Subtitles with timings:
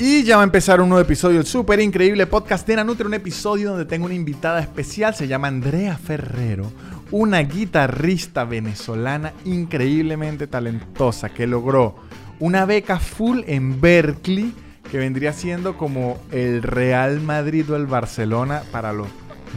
[0.00, 3.14] Y ya va a empezar un nuevo episodio del súper increíble podcast de Nanutria, un
[3.14, 6.70] episodio donde tengo una invitada especial, se llama Andrea Ferrero,
[7.10, 11.96] una guitarrista venezolana increíblemente talentosa que logró
[12.38, 14.54] una beca full en Berkeley,
[14.88, 19.08] que vendría siendo como el Real Madrid o el Barcelona para los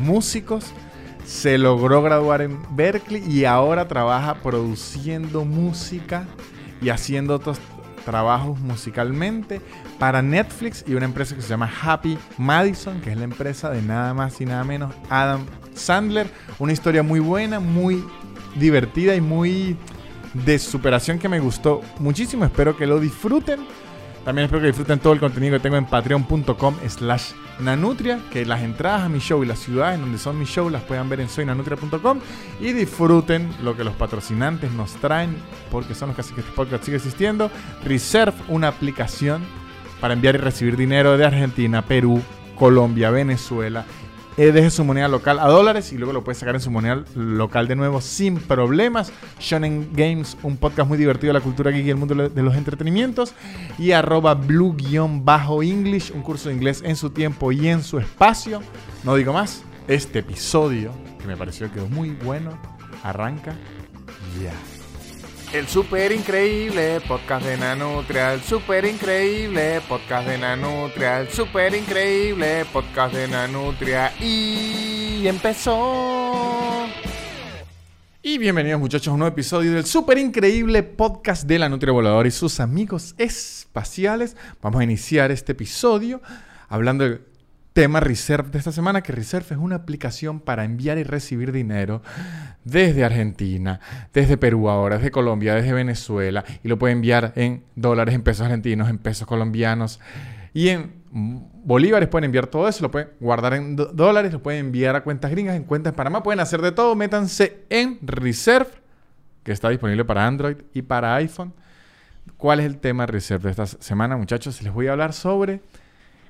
[0.04, 0.74] músicos.
[1.24, 6.26] Se logró graduar en Berkeley y ahora trabaja produciendo música
[6.82, 7.60] y haciendo otros
[8.06, 9.62] trabajos musicalmente
[10.00, 13.82] para Netflix y una empresa que se llama Happy Madison, que es la empresa de
[13.82, 16.28] nada más y nada menos Adam Sandler.
[16.60, 18.04] Una historia muy buena, muy
[18.56, 19.78] divertida y muy
[20.34, 22.46] de superación que me gustó muchísimo.
[22.46, 23.60] Espero que lo disfruten.
[24.24, 28.62] También espero que disfruten todo el contenido que tengo en patreon.com slash nanutria, que las
[28.62, 31.30] entradas a mi show y las ciudades donde son mis shows las puedan ver en
[31.30, 32.20] soynanutria.com
[32.60, 35.36] y disfruten lo que los patrocinantes nos traen,
[35.72, 37.50] porque son los que hacen que este podcast siga existiendo.
[37.84, 39.42] Reserve, una aplicación
[40.00, 42.22] para enviar y recibir dinero de Argentina, Perú,
[42.56, 43.86] Colombia, Venezuela
[44.38, 47.04] eh, deje su moneda local a dólares y luego lo puede sacar en su moneda
[47.16, 49.12] local de nuevo sin problemas.
[49.40, 52.56] Shonen Games, un podcast muy divertido de la cultura geek y el mundo de los
[52.56, 53.34] entretenimientos.
[53.78, 58.62] Y arroba blue-english, un curso de inglés en su tiempo y en su espacio.
[59.04, 62.58] No digo más, este episodio, que me pareció que es muy bueno,
[63.04, 63.54] arranca
[64.42, 64.71] ya.
[65.54, 72.64] El super increíble podcast de Nanutria, el super increíble podcast de Nanutria, el super increíble
[72.72, 76.88] podcast de Nanutria y empezó.
[78.22, 82.28] Y bienvenidos muchachos a un nuevo episodio del super increíble podcast de la Nutria Volador
[82.28, 84.38] y sus amigos espaciales.
[84.62, 86.22] Vamos a iniciar este episodio
[86.70, 87.20] hablando de
[87.74, 92.02] tema Reserve de esta semana, que Reserve es una aplicación para enviar y recibir dinero
[92.64, 93.80] desde Argentina,
[94.14, 98.46] desde Perú ahora, desde Colombia, desde Venezuela, y lo puede enviar en dólares, en pesos
[98.46, 100.00] argentinos, en pesos colombianos
[100.54, 102.10] y en bolívares.
[102.10, 105.56] Pueden enviar todo eso, lo pueden guardar en dólares, lo pueden enviar a cuentas gringas,
[105.56, 106.96] en cuentas Panamá, pueden hacer de todo.
[106.96, 108.70] Métanse en Reserve,
[109.44, 111.54] que está disponible para Android y para iPhone.
[112.38, 114.62] ¿Cuál es el tema Reserve de esta semana, muchachos?
[114.62, 115.62] Les voy a hablar sobre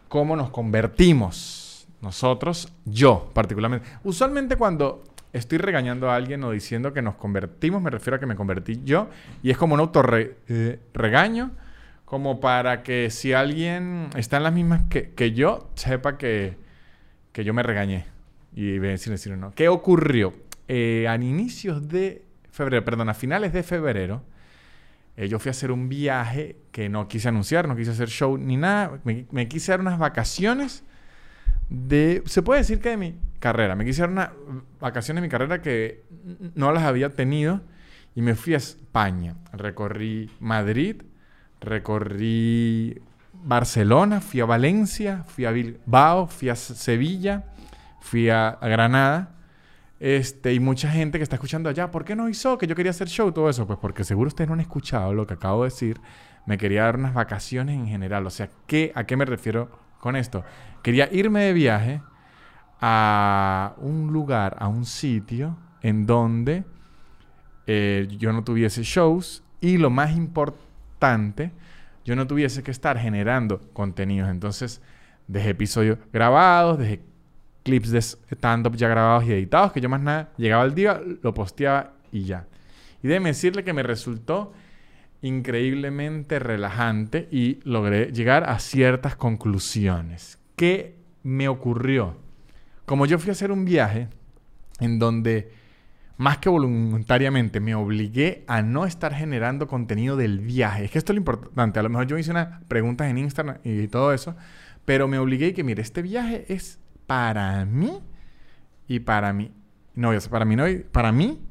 [0.08, 3.88] cómo nos convertimos nosotros, yo particularmente.
[4.04, 5.04] Usualmente cuando
[5.34, 8.82] estoy regañando a alguien o diciendo que nos convertimos, me refiero a que me convertí
[8.84, 9.10] yo,
[9.44, 10.80] y es como un auto eh,
[12.06, 16.58] como para que si alguien está en las mismas que, yo, sepa que,
[17.34, 18.06] yo me regañé.
[18.54, 19.52] Y decir, decir no.
[19.52, 20.34] ¿Qué ocurrió?
[20.68, 24.24] Eh, a inicios de febrero, perdón, a finales de febrero,
[25.18, 28.38] eh, yo fui a hacer un viaje que no quise anunciar, no quise hacer show
[28.38, 29.00] ni nada.
[29.04, 30.84] Me, quise dar unas vacaciones
[31.72, 33.76] de, se puede decir que de mi carrera.
[33.76, 34.30] Me quise dar unas
[34.80, 36.04] vacaciones de mi carrera que
[36.54, 37.62] no las había tenido
[38.14, 39.38] y me fui a España.
[39.54, 41.02] Recorrí Madrid,
[41.60, 43.02] recorrí
[43.34, 47.46] Barcelona, fui a Valencia, fui a Bilbao, fui a Sevilla,
[48.02, 49.36] fui a Granada
[50.02, 52.58] este, y mucha gente que está escuchando allá, ¿por qué no hizo?
[52.58, 53.68] Que yo quería hacer show, todo eso.
[53.68, 56.02] Pues porque seguro ustedes no han escuchado lo que acabo de decir.
[56.48, 58.26] Me quería dar unas vacaciones en general.
[58.26, 60.44] O sea, ¿qué, ¿a qué me refiero con esto?
[60.82, 62.02] Quería irme de viaje
[62.80, 66.64] a un lugar, a un sitio en donde
[67.68, 71.52] eh, yo no tuviese shows y lo más importante,
[72.04, 74.30] yo no tuviese que estar generando contenidos.
[74.30, 74.82] Entonces,
[75.28, 77.02] dejé episodios grabados, dejé
[77.64, 81.34] clips de stand-up ya grabados y editados, que yo más nada llegaba el día, lo
[81.34, 82.48] posteaba y ya.
[83.04, 84.52] Y déjeme decirle que me resultó
[85.22, 90.41] increíblemente relajante y logré llegar a ciertas conclusiones.
[90.62, 92.18] ¿Qué me ocurrió?
[92.86, 94.10] Como yo fui a hacer un viaje
[94.80, 95.52] en donde
[96.18, 100.86] más que voluntariamente me obligué a no estar generando contenido del viaje.
[100.86, 101.80] Es que esto es lo importante.
[101.80, 104.36] A lo mejor yo hice unas preguntas en Instagram y todo eso,
[104.86, 108.00] pero me obligué y que, mire, este viaje es para mí
[108.88, 109.52] y para mí.
[109.96, 111.42] No, para mí no, para mí.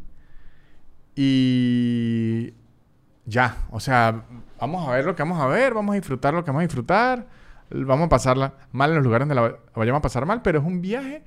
[1.16, 2.54] Y
[3.26, 4.24] ya, o sea,
[4.60, 6.66] vamos a ver lo que vamos a ver, vamos a disfrutar lo que vamos a
[6.66, 7.39] disfrutar,
[7.70, 10.64] vamos a pasarla mal en los lugares donde la vayamos a pasar mal, pero es
[10.64, 11.22] un viaje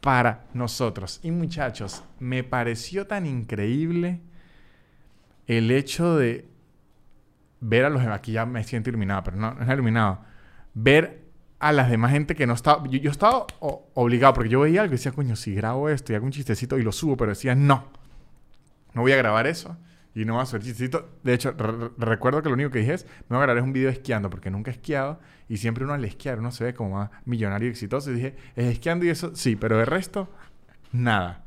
[0.00, 1.20] para nosotros.
[1.22, 4.20] Y muchachos, me pareció tan increíble
[5.46, 6.48] el hecho de
[7.60, 10.20] ver a los aquí ya me siento iluminado, pero no, no es iluminado.
[10.74, 11.24] Ver
[11.58, 12.86] a las demás gente que no estaba.
[12.88, 16.26] Yo, estaba obligado porque yo veía algo y decía, coño, si grabo esto y hago
[16.26, 17.84] un chistecito y lo subo, pero decía, no,
[18.92, 19.76] no voy a grabar eso
[20.14, 21.08] y no voy a hacer chistecito.
[21.22, 21.52] De hecho,
[21.98, 24.50] recuerdo que lo único que dije es, me voy a grabar un video esquiando porque
[24.50, 25.18] nunca he esquiado
[25.48, 28.10] y siempre uno al esquiar uno se ve como más millonario y exitoso.
[28.10, 30.30] Y dije, es esquiando y eso, sí, pero de resto,
[30.92, 31.44] nada.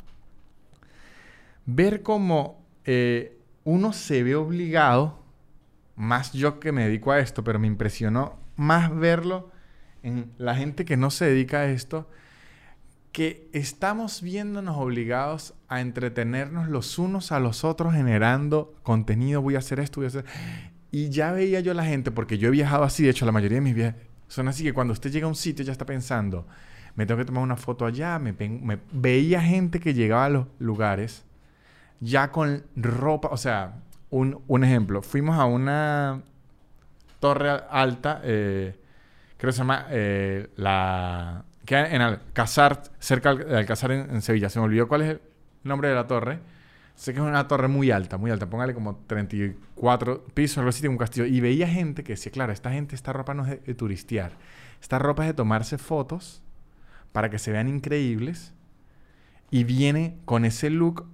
[1.66, 5.24] Ver cómo eh, uno se ve obligado,
[5.96, 9.52] más yo que me dedico a esto, pero me impresionó más verlo
[10.04, 12.10] en la gente que no se dedica a esto,
[13.12, 19.60] que estamos viéndonos obligados a entretenernos los unos a los otros generando contenido, voy a
[19.60, 20.26] hacer esto, voy a hacer...
[20.92, 23.58] Y ya veía yo la gente, porque yo he viajado así, de hecho la mayoría
[23.58, 23.96] de mis viajes
[24.28, 26.48] son así, que cuando usted llega a un sitio ya está pensando,
[26.96, 30.48] me tengo que tomar una foto allá, me, me veía gente que llegaba a los
[30.60, 31.24] lugares
[32.00, 33.76] ya con ropa, o sea,
[34.10, 36.22] un, un ejemplo, fuimos a una
[37.20, 38.80] torre alta, eh,
[39.38, 41.44] creo que se llama eh, la...
[41.68, 44.50] Queda en Alcázar, cerca de Alcázar en, Sevilla.
[44.50, 45.22] Se me olvidó cuál es el
[45.66, 46.40] nombre de la torre.
[46.96, 48.50] Sé que es una torre muy alta, muy alta.
[48.50, 51.26] Póngale como 34 pisos, algo así, tiene un castillo.
[51.26, 54.32] Y veía gente que decía, claro, esta gente, esta ropa no es de, turistear.
[54.82, 56.42] Esta ropa es de tomarse fotos
[57.12, 58.54] para que se vean increíbles.
[59.52, 61.06] Y viene con ese look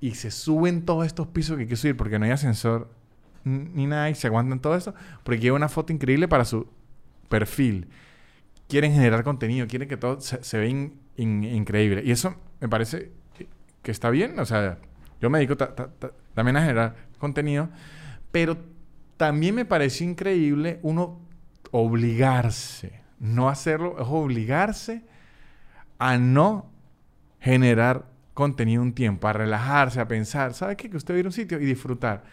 [0.00, 2.92] y se suben todos estos pisos que hay que subir porque no hay ascensor
[3.42, 4.94] ni nada y se aguantan todo eso
[5.24, 6.68] porque lleva una foto increíble para su
[7.28, 7.88] perfil.
[8.70, 12.02] Quieren generar contenido, quieren que todo se, vea increíble.
[12.04, 13.10] Y eso me parece
[13.82, 14.38] que está bien.
[14.38, 14.78] O sea,
[15.20, 15.56] yo me dedico
[16.34, 17.68] también a generar contenido,
[18.30, 18.56] pero
[19.16, 21.20] también me parece increíble uno
[21.72, 25.04] obligarse, no hacerlo, es obligarse
[25.98, 26.70] a no
[27.38, 30.88] generar contenido un tiempo, a relajarse, a pensar, ¿sabe qué?
[30.88, 32.24] Que usted va a un sitio y disfrutar.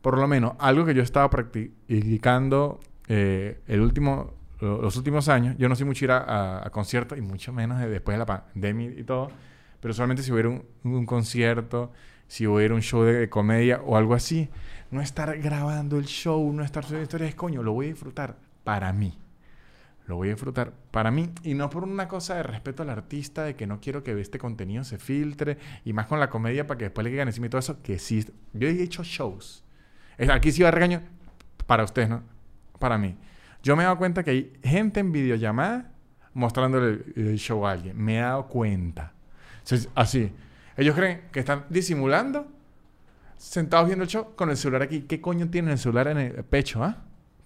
[0.00, 2.78] Por lo menos, algo que yo estaba practicando
[3.08, 7.52] eh, el último, los últimos años, yo no soy mucho ir a, conciertos y mucho
[7.52, 9.30] menos después de la pandemia y todo,
[9.80, 11.92] pero solamente si hubiera un, concierto,
[12.26, 14.48] si hubiera un show de, comedia o algo así,
[14.90, 18.92] no estar grabando el show, no estar subiendo historias, coño, lo voy a disfrutar para
[18.92, 19.18] mí
[20.06, 23.44] lo voy a disfrutar para mí y no por una cosa de respeto al artista,
[23.44, 26.78] de que no quiero que este contenido se filtre y más con la comedia para
[26.78, 29.64] que después le queden encima y todo eso, que sí, yo he hecho shows.
[30.30, 31.02] Aquí sí va a regaño
[31.66, 32.22] para ustedes, ¿no?
[32.78, 33.16] Para mí.
[33.66, 35.90] Yo me he dado cuenta que hay gente en videollamada
[36.34, 38.00] mostrándole el show a alguien.
[38.00, 39.12] Me he dado cuenta.
[39.96, 40.30] Así.
[40.76, 42.46] Ellos creen que están disimulando,
[43.36, 45.00] sentados viendo el show con el celular aquí.
[45.00, 46.98] ¿Qué coño tiene el celular en el pecho, ah?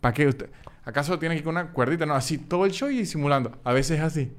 [0.03, 0.51] ¿Para qué usted?
[0.85, 2.05] ¿Acaso tiene que ir con una cuerdita?
[2.05, 3.59] No, así todo el show y simulando.
[3.65, 4.31] A veces es así.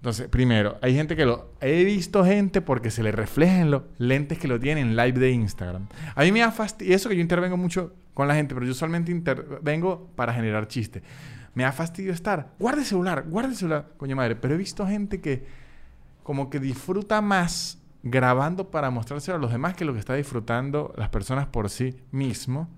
[0.00, 1.52] Entonces, primero, hay gente que lo...
[1.60, 5.30] He visto gente porque se le reflejan los lentes que lo tienen en live de
[5.30, 5.86] Instagram.
[6.16, 6.92] A mí me da fastidio...
[6.92, 11.02] Eso que yo intervengo mucho con la gente, pero yo solamente intervengo para generar chiste.
[11.52, 12.54] Me da fastidio estar...
[12.58, 14.36] Guarde el celular, guarde el celular, coño madre.
[14.36, 15.46] Pero he visto gente que
[16.22, 20.94] como que disfruta más grabando para mostrárselo a los demás que lo que está disfrutando
[20.96, 22.70] las personas por sí mismo.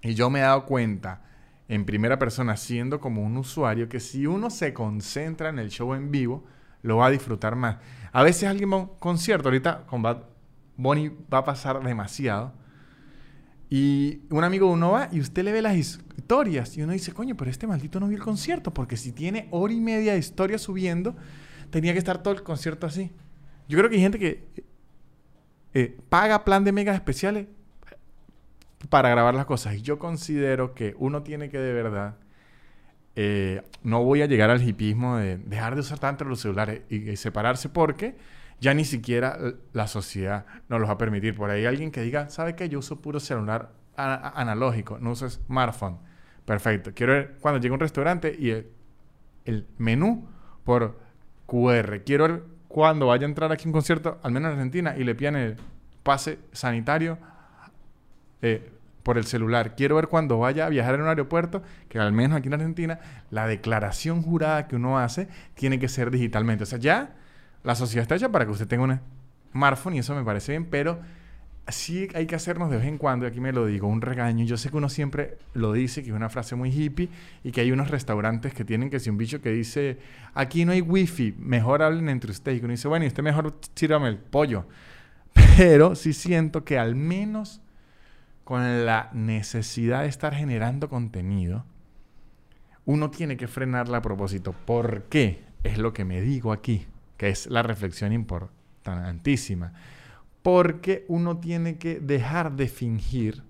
[0.00, 1.24] Y yo me he dado cuenta
[1.66, 5.92] en primera persona, siendo como un usuario, que si uno se concentra en el show
[5.94, 6.44] en vivo,
[6.82, 7.78] lo va a disfrutar más.
[8.12, 10.22] A veces alguien va a un concierto, ahorita con Bad
[10.78, 12.52] va a pasar demasiado.
[13.70, 17.36] Y un amigo uno va y usted le ve las historias y uno dice, coño,
[17.36, 20.58] pero este maldito no vio el concierto, porque si tiene hora y media de historia
[20.58, 21.14] subiendo,
[21.70, 23.10] tenía que estar todo el concierto así.
[23.68, 24.48] Yo creo que hay gente que
[25.74, 27.46] eh, paga plan de megas especiales
[28.88, 29.74] para grabar las cosas.
[29.74, 32.16] Y yo considero que uno tiene que de verdad,
[33.16, 37.16] eh, no voy a llegar al hipismo de dejar de usar tanto los celulares y,
[37.16, 38.16] separarse porque
[38.60, 39.38] ya ni siquiera
[39.72, 41.34] la sociedad nos los va a permitir.
[41.34, 42.68] Por ahí alguien que diga, ¿sabe qué?
[42.68, 45.98] Yo uso puro celular analógico, no uso smartphone.
[46.44, 46.92] Perfecto.
[46.94, 48.50] Quiero ver cuando llegue a un restaurante y
[49.44, 50.28] el, menú
[50.64, 50.98] por
[51.46, 52.02] QR.
[52.04, 55.04] Quiero ver cuando vaya a entrar aquí a un concierto, al menos en Argentina, y
[55.04, 55.56] le pidan el
[56.02, 57.18] pase sanitario
[58.40, 58.70] eh,
[59.02, 59.74] por el celular.
[59.74, 62.98] Quiero ver cuando vaya a viajar en un aeropuerto, que al menos aquí en Argentina,
[63.30, 66.64] la declaración jurada que uno hace tiene que ser digitalmente.
[66.64, 67.14] O sea, ya
[67.68, 68.98] la sociedad está hecha para que usted tenga un
[69.52, 71.00] smartphone y eso me parece bien, pero
[71.68, 74.46] sí hay que hacernos de vez en cuando, y aquí me lo digo, un regaño.
[74.46, 77.10] Yo sé que uno siempre lo dice, que es una frase muy hippie,
[77.44, 79.98] y que hay unos restaurantes que tienen que si un bicho que dice,
[80.32, 82.58] aquí no hay wifi, mejor hablen entre ustedes.
[82.58, 84.66] Y uno dice, bueno, y usted mejor sírvame el pollo.
[85.58, 87.60] Pero sí siento que al menos
[88.44, 91.66] con la necesidad de estar generando contenido,
[92.86, 94.54] uno tiene que frenarla a propósito.
[94.54, 95.44] ¿Por qué?
[95.64, 96.86] Es lo que me digo aquí,
[97.18, 99.74] que es la reflexión importantísima.
[100.42, 103.42] Porque uno tiene que dejar de fingir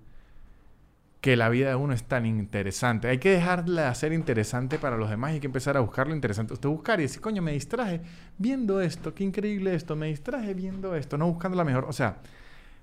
[1.21, 3.09] que la vida de uno es tan interesante.
[3.09, 6.07] Hay que dejarla de ser interesante para los demás y hay que empezar a buscar
[6.07, 6.53] lo interesante.
[6.53, 8.01] Usted buscar y decir, coño, me distraje
[8.37, 11.85] viendo esto, qué increíble esto, me distraje viendo esto, no buscando la mejor.
[11.85, 12.17] O sea,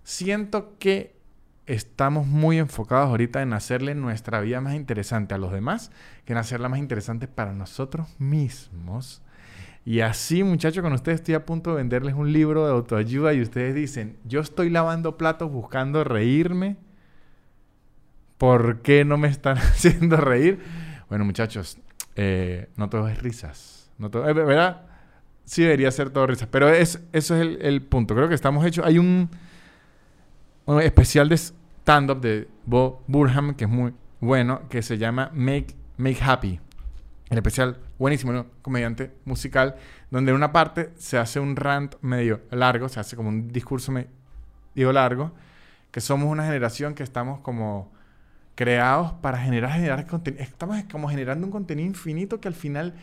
[0.03, 1.17] siento que
[1.67, 5.91] estamos muy enfocados ahorita en hacerle nuestra vida más interesante a los demás
[6.25, 9.23] que en hacerla más interesante para nosotros mismos.
[9.87, 13.41] Y así, muchachos, con ustedes estoy a punto de venderles un libro de autoayuda y
[13.41, 16.77] ustedes dicen, yo estoy lavando platos buscando reírme.
[18.37, 20.59] ¿Por qué no me están haciendo reír?
[21.09, 21.79] Bueno, muchachos,
[22.17, 23.89] eh, no todo es risas.
[23.97, 24.87] No todo, eh, ¿Verdad?
[25.45, 26.49] Sí debería ser todo risas.
[26.51, 28.17] Pero es, eso es el, punto.
[28.17, 28.85] Creo que estamos hechos.
[28.85, 29.31] Hay un,
[30.65, 35.77] un especial de stand-up de Bob Burham que es muy bueno, que se llama Make,
[35.97, 36.59] Make Happy.
[37.29, 38.47] El especial buenísimo, ¿no?
[38.63, 39.77] comediante musical,
[40.11, 43.91] donde en una parte se hace un rant medio largo, se hace como un discurso
[43.91, 45.33] medio largo,
[45.91, 47.93] que somos una generación que estamos como
[48.55, 50.43] creados para generar, generar contenido.
[50.43, 52.95] Estamos como generando un contenido infinito que al final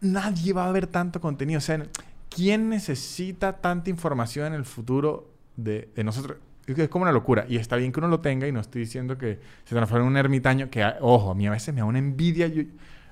[0.00, 1.58] nadie va a ver tanto contenido.
[1.58, 1.82] O sea,
[2.28, 6.38] ¿quién necesita tanta información en el futuro de, de nosotros?
[6.66, 7.46] Es como una locura.
[7.48, 10.12] Y está bien que uno lo tenga y no estoy diciendo que se transforme en
[10.12, 12.50] un ermitaño que, ojo, a mí a veces me da una envidia.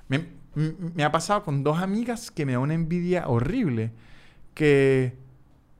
[0.07, 0.25] Me,
[0.95, 3.91] me, ha pasado con dos amigas que me da una envidia horrible.
[4.53, 5.17] Que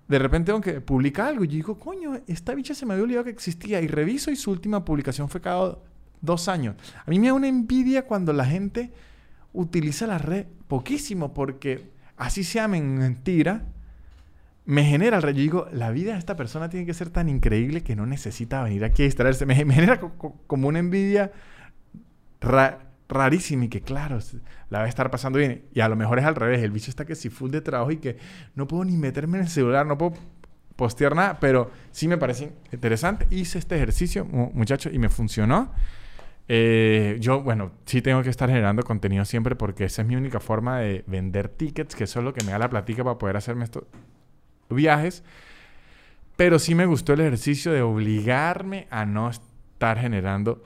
[0.07, 3.25] de repente tengo que publica algo yo digo, coño, esta bicha se me había olvidado
[3.25, 3.81] que existía.
[3.81, 5.77] Y reviso y su última publicación fue cada
[6.21, 6.75] dos años.
[7.05, 8.91] A mí me da una envidia cuando la gente
[9.53, 13.65] utiliza la red poquísimo porque así sea mentira
[14.65, 17.95] me genera, yo digo, la vida de esta persona tiene que ser tan increíble que
[17.95, 19.45] no necesita venir aquí a distraerse.
[19.45, 21.31] Me, genera como una envidia
[23.07, 24.19] rarísima y que, claro,
[24.69, 25.65] la va a estar pasando bien.
[25.73, 26.61] Y a lo mejor es al revés.
[26.61, 28.17] El bicho está que si full de trabajo y que
[28.55, 30.13] no puedo ni meterme en el celular, no puedo
[30.75, 33.27] postear nada, pero sí me parece interesante.
[33.29, 35.71] Hice este ejercicio, muchachos, y me funcionó.
[36.47, 40.39] Eh, yo, bueno, sí tengo que estar generando contenido siempre porque esa es mi única
[40.39, 43.63] forma de vender tickets, que es lo que me da la platica para poder hacerme
[43.63, 43.87] esto,
[44.69, 45.23] viajes,
[46.35, 50.61] pero sí me gustó el ejercicio de obligarme a no estar generando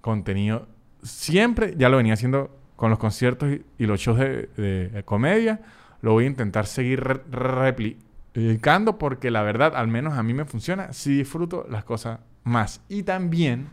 [0.00, 0.66] contenido
[1.02, 5.60] siempre, ya lo venía haciendo con los conciertos y, los shows de, comedia,
[6.00, 10.92] lo voy a intentar seguir replicando porque la verdad, al menos a mí me funciona,
[10.92, 12.80] sí disfruto las cosas más.
[12.88, 13.66] Y también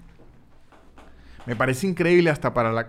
[1.46, 2.88] me parece increíble hasta para la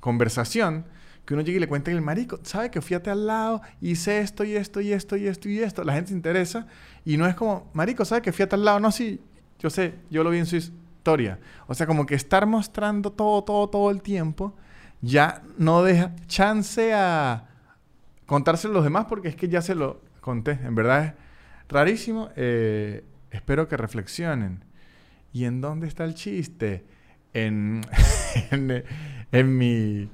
[0.00, 0.86] conversación
[1.26, 4.44] que uno llegue y le cuente el marico, sabe que a al lado, hice esto
[4.44, 6.66] y esto y esto y esto y esto, la gente se interesa
[7.04, 9.20] y no es como, marico, sabe que a al lado, no, sí,
[9.58, 10.56] yo sé, yo lo vi en su
[11.02, 11.40] historia.
[11.66, 14.54] O sea, como que estar mostrando todo, todo, todo el tiempo
[15.00, 17.48] ya no deja chance a
[18.26, 20.52] contárselo a los demás porque es que ya se lo conté.
[20.62, 21.12] En verdad es
[21.68, 22.30] rarísimo.
[22.36, 24.64] Eh, espero que reflexionen.
[25.32, 26.84] ¿Y en dónde está el chiste?
[27.34, 27.80] En,
[28.52, 28.84] en,
[29.32, 30.08] en mi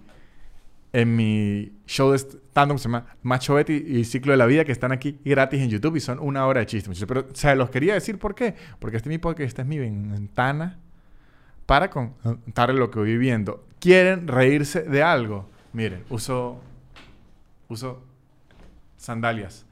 [1.00, 4.64] en mi show de stand-up que se llama Macho Betty y Ciclo de la Vida,
[4.64, 7.04] que están aquí gratis en YouTube y son una hora de chistes.
[7.06, 8.56] Pero se los quería decir por qué.
[8.80, 10.78] Porque este es mi podcast, esta es mi ventana
[11.66, 13.64] para contar lo que voy viviendo.
[13.78, 15.48] ¿Quieren reírse de algo?
[15.72, 16.60] Miren, uso,
[17.68, 18.02] uso
[18.96, 19.64] sandalias.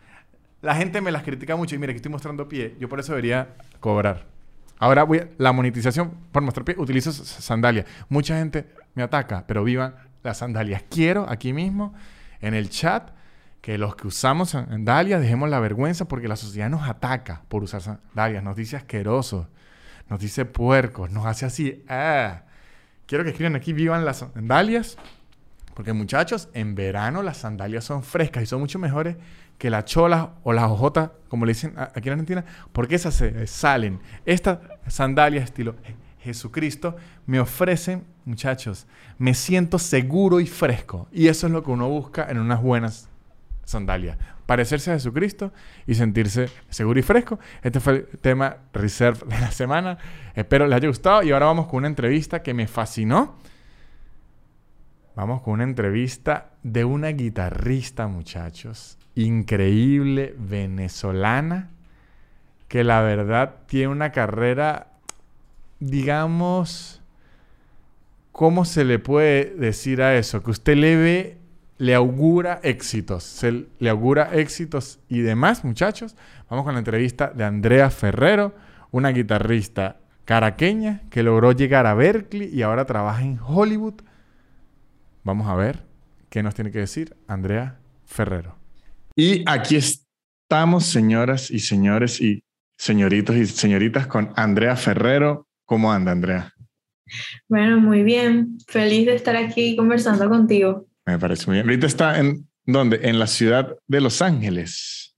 [0.62, 2.76] La gente me las critica mucho y mire, que estoy mostrando pie.
[2.78, 4.26] Yo por eso debería cobrar.
[4.78, 7.86] Ahora voy a, la monetización por mostrar pie, utilizo sandalias.
[8.08, 10.84] Mucha gente me ataca, pero vivan las sandalias.
[10.90, 11.94] Quiero aquí mismo
[12.40, 13.10] en el chat
[13.60, 17.82] que los que usamos sandalias dejemos la vergüenza porque la sociedad nos ataca por usar
[17.82, 19.46] sandalias, nos dice asquerosos,
[20.08, 21.84] nos dice puercos, nos hace así.
[21.88, 22.42] Ah.
[23.06, 24.98] Quiero que escriban aquí, vivan las sandalias,
[25.74, 29.16] porque muchachos, en verano las sandalias son frescas y son mucho mejores
[29.58, 33.46] que las cholas o las ojotas, como le dicen aquí en Argentina, porque esas se
[33.46, 34.00] salen.
[34.26, 35.76] Estas sandalias estilo
[36.26, 41.08] Jesucristo me ofrecen, muchachos, me siento seguro y fresco.
[41.12, 43.08] Y eso es lo que uno busca en unas buenas
[43.64, 44.18] sandalias.
[44.46, 45.52] Parecerse a Jesucristo
[45.86, 47.38] y sentirse seguro y fresco.
[47.62, 49.98] Este fue el tema reserve de la semana.
[50.34, 51.22] Espero les haya gustado.
[51.22, 53.38] Y ahora vamos con una entrevista que me fascinó.
[55.14, 58.98] Vamos con una entrevista de una guitarrista, muchachos.
[59.14, 61.70] Increíble, venezolana.
[62.68, 64.95] Que la verdad tiene una carrera
[65.80, 67.02] digamos,
[68.32, 70.42] ¿cómo se le puede decir a eso?
[70.42, 71.38] Que usted le ve,
[71.78, 76.16] le augura éxitos, se le augura éxitos y demás, muchachos.
[76.48, 78.54] Vamos con la entrevista de Andrea Ferrero,
[78.90, 84.02] una guitarrista caraqueña que logró llegar a Berkeley y ahora trabaja en Hollywood.
[85.24, 85.84] Vamos a ver
[86.28, 88.56] qué nos tiene que decir Andrea Ferrero.
[89.14, 92.42] Y aquí estamos, señoras y señores y
[92.76, 96.54] señoritos y señoritas, con Andrea Ferrero, ¿Cómo anda, Andrea?
[97.48, 98.56] Bueno, muy bien.
[98.68, 100.86] Feliz de estar aquí conversando contigo.
[101.04, 101.66] Me parece muy bien.
[101.66, 103.00] Ahorita está en dónde?
[103.02, 105.16] En la ciudad de Los Ángeles.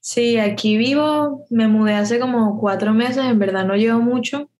[0.00, 1.46] Sí, aquí vivo.
[1.50, 3.24] Me mudé hace como cuatro meses.
[3.24, 4.50] En verdad no llevo mucho,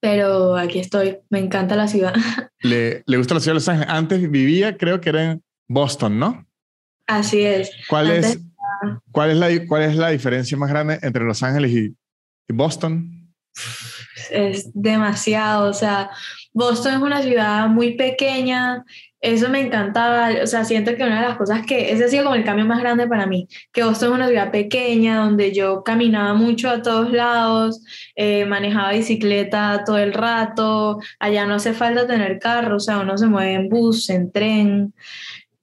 [0.00, 1.18] pero aquí estoy.
[1.30, 2.14] Me encanta la ciudad.
[2.60, 3.90] ¿Le, le gusta la ciudad de Los Ángeles?
[3.90, 6.46] Antes vivía, creo que era en Boston, ¿no?
[7.06, 7.72] Así es.
[7.88, 8.38] ¿Cuál, es,
[9.10, 11.96] ¿cuál, es, la, ¿cuál es la diferencia más grande entre Los Ángeles y,
[12.48, 13.32] y Boston?
[14.30, 16.10] Es demasiado, o sea,
[16.52, 18.84] Boston es una ciudad muy pequeña,
[19.20, 22.24] eso me encantaba, o sea, siento que una de las cosas que, ese ha sido
[22.24, 25.82] como el cambio más grande para mí, que Boston es una ciudad pequeña donde yo
[25.82, 27.82] caminaba mucho a todos lados,
[28.16, 33.18] eh, manejaba bicicleta todo el rato, allá no hace falta tener carro, o sea, uno
[33.18, 34.94] se mueve en bus, en tren,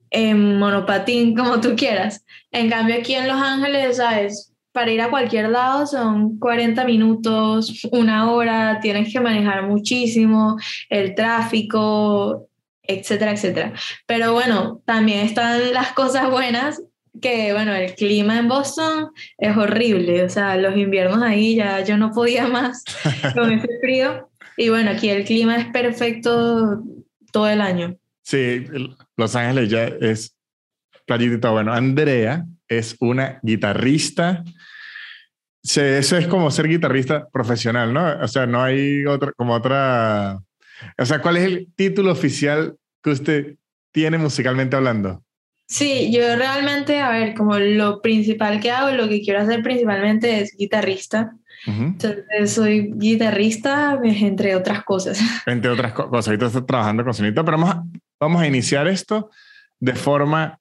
[0.10, 2.26] en monopatín, como tú quieras.
[2.52, 4.55] En cambio aquí en Los Ángeles, ¿sabes?
[4.76, 10.58] Para ir a cualquier lado son 40 minutos, una hora, tienes que manejar muchísimo,
[10.90, 12.50] el tráfico,
[12.84, 13.72] etcétera, etcétera.
[14.06, 16.82] Pero bueno, también están las cosas buenas,
[17.22, 21.96] que bueno, el clima en Boston es horrible, o sea, los inviernos ahí ya yo
[21.96, 22.84] no podía más
[23.34, 24.30] con ese frío.
[24.58, 26.84] Y bueno, aquí el clima es perfecto
[27.32, 27.96] todo el año.
[28.24, 28.66] Sí,
[29.16, 30.36] Los Ángeles ya es
[31.06, 34.44] playita Bueno, Andrea es una guitarrista.
[35.74, 38.20] Eso es como ser guitarrista profesional, ¿no?
[38.22, 40.40] O sea, no hay otra, como otra
[40.98, 43.56] o sea, ¿cuál es el título oficial que usted
[43.92, 45.24] tiene musicalmente hablando?
[45.68, 50.42] Sí, yo realmente, a ver, como lo principal que hago, lo que quiero hacer principalmente
[50.42, 51.36] es guitarrista.
[51.68, 55.20] Entonces soy guitarrista, entre otras cosas.
[55.48, 57.84] Entre otras cosas, ahorita estoy trabajando con sonido, pero vamos a,
[58.20, 59.32] vamos a iniciar esto
[59.80, 60.60] de forma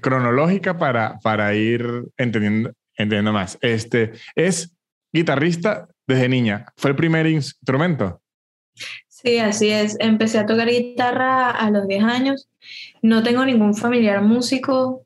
[0.00, 3.58] cronológica para, para ir entendiendo, entendiendo más.
[3.60, 4.76] Este, es
[5.12, 6.66] guitarrista desde niña.
[6.76, 8.20] ¿Fue el primer instrumento?
[9.08, 9.96] Sí, así es.
[10.00, 12.48] Empecé a tocar guitarra a los 10 años.
[13.02, 15.04] No tengo ningún familiar músico,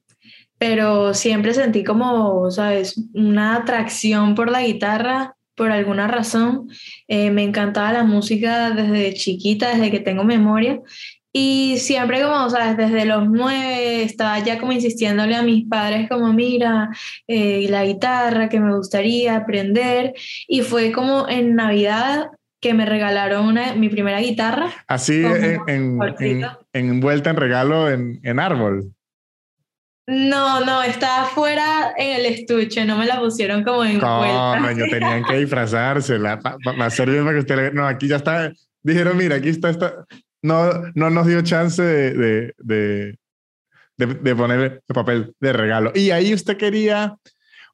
[0.58, 3.00] pero siempre sentí como, ¿sabes?
[3.12, 6.68] Una atracción por la guitarra por alguna razón.
[7.08, 10.80] Eh, me encantaba la música desde chiquita, desde que tengo memoria.
[11.36, 12.76] Y siempre como, ¿sabes?
[12.76, 16.90] Desde los nueve estaba ya como insistiéndole a mis padres como, mira,
[17.26, 20.14] eh, la guitarra que me gustaría aprender.
[20.46, 22.28] Y fue como en Navidad
[22.60, 24.70] que me regalaron una, mi primera guitarra.
[24.86, 25.24] Así
[25.66, 25.98] en,
[26.72, 28.92] envuelta en regalo en, en, árbol.
[30.06, 34.84] No, no, estaba fuera en el estuche, no me la pusieron como en No, yo
[34.90, 38.52] tenían que disfrazársela para servir para que usted No, aquí ya está.
[38.84, 40.06] Dijeron, mira, aquí está esta.
[40.44, 43.16] No, no nos dio chance de, de,
[43.96, 45.90] de, poner el papel de regalo.
[45.94, 47.16] Y ahí usted quería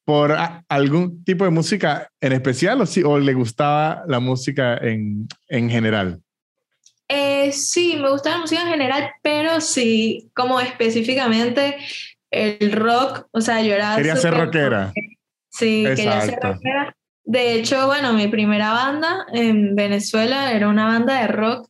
[0.04, 0.36] por
[0.68, 5.68] algún tipo de música en especial o, si, o le gustaba la música en, en
[5.68, 6.20] general?
[7.08, 11.76] Eh, sí, me gusta la música en general, pero sí, como específicamente
[12.30, 13.96] el rock, o sea, yo era...
[13.96, 14.92] Quería ser rockera.
[15.48, 16.96] Sí, quería ser rockera.
[17.24, 21.69] De hecho, bueno, mi primera banda en Venezuela era una banda de rock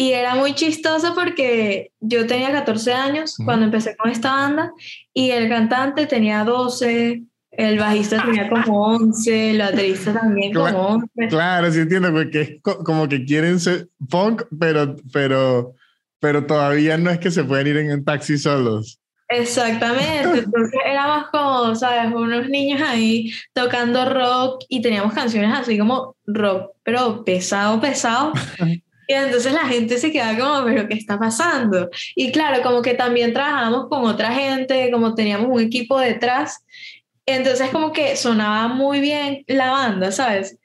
[0.00, 4.72] y era muy chistoso porque yo tenía 14 años cuando empecé con esta banda
[5.12, 11.06] y el cantante tenía 12, el bajista tenía como 11, el baterista también como 11.
[11.28, 15.74] Claro, sí entiendo, porque es como que quieren ser punk, pero, pero,
[16.18, 18.98] pero todavía no es que se pueden ir en un taxi solos.
[19.28, 22.10] Exactamente, entonces éramos como, ¿sabes?
[22.10, 28.32] Unos niños ahí tocando rock y teníamos canciones así como rock, pero pesado, pesado.
[29.10, 31.90] Y entonces la gente se queda como, pero ¿qué está pasando?
[32.14, 36.64] Y claro, como que también trabajamos con otra gente, como teníamos un equipo detrás,
[37.26, 40.56] entonces como que sonaba muy bien la banda, ¿sabes?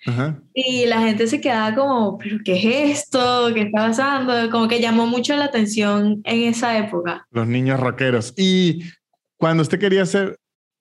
[0.53, 2.53] Y la gente se quedaba como, pero ¿qué
[2.83, 3.49] es esto?
[3.51, 4.51] ¿Qué está pasando?
[4.51, 7.25] Como que llamó mucho la atención en esa época.
[7.31, 8.31] Los niños rockeros.
[8.37, 8.83] Y
[9.37, 10.37] cuando usted quería ser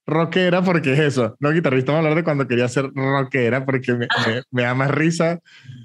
[0.07, 3.95] rockera, porque es eso, no guitarrista, vamos a hablar de cuando quería ser rockera, porque
[3.95, 4.07] me,
[4.51, 5.41] me, da más risa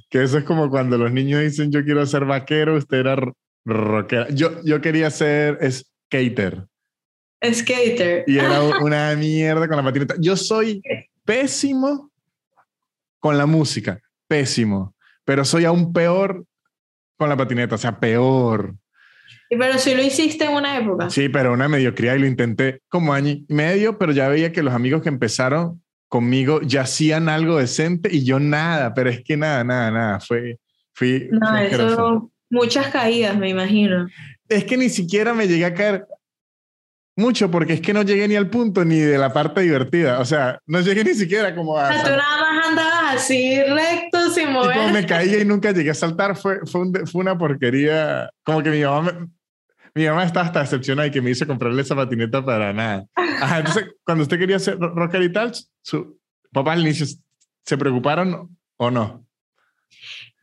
[0.09, 3.15] que eso es como cuando los niños dicen yo quiero ser vaquero, usted era
[3.65, 4.27] rockera.
[4.29, 6.65] Yo, yo quería ser skater.
[7.43, 8.23] Skater.
[8.27, 10.15] Y era una mierda con la patineta.
[10.19, 10.81] Yo soy
[11.23, 12.11] pésimo
[13.19, 14.95] con la música, pésimo,
[15.25, 16.45] pero soy aún peor
[17.17, 18.75] con la patineta, o sea, peor.
[19.49, 21.09] Pero si lo hiciste en una época.
[21.09, 24.63] Sí, pero una mediocridad y lo intenté como año y medio, pero ya veía que
[24.63, 29.37] los amigos que empezaron conmigo ya hacían algo decente y yo nada, pero es que
[29.37, 30.59] nada, nada, nada, fue...
[30.91, 34.09] Fui, no, eso, muchas caídas, me imagino.
[34.49, 36.05] Es que ni siquiera me llegué a caer
[37.19, 40.19] mucho porque es que no llegué ni al punto ni de la parte divertida.
[40.19, 41.89] O sea, no llegué ni siquiera como a.
[41.89, 44.75] tú nada más andabas así recto, sin mover.
[44.75, 48.29] Y como me caía y nunca llegué a saltar, fue, fue, fue una porquería.
[48.43, 49.27] Como que mi mamá,
[49.93, 53.05] mi mamá estaba hasta decepcionada y que me hizo comprarle esa patineta para nada.
[53.15, 56.19] Ajá, entonces, cuando usted quería ser rocker y tal, su
[56.51, 57.05] papá al inicio
[57.65, 59.25] se preocuparon o no.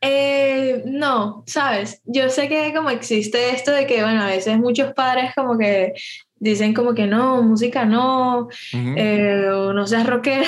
[0.01, 4.93] Eh, no, sabes, yo sé que como existe esto de que, bueno, a veces muchos
[4.93, 5.93] padres como que
[6.35, 10.45] dicen como que no, música no, eh, o no seas rockera.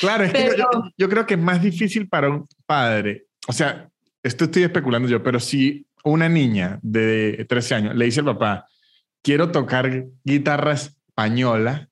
[0.00, 0.56] Claro, es que
[0.96, 3.26] yo, creo que es más difícil para un padre.
[3.46, 3.88] O sea,
[4.22, 8.66] esto estoy especulando yo, pero si una niña de 13 años le dice al papá,
[9.22, 11.88] quiero tocar guitarra española,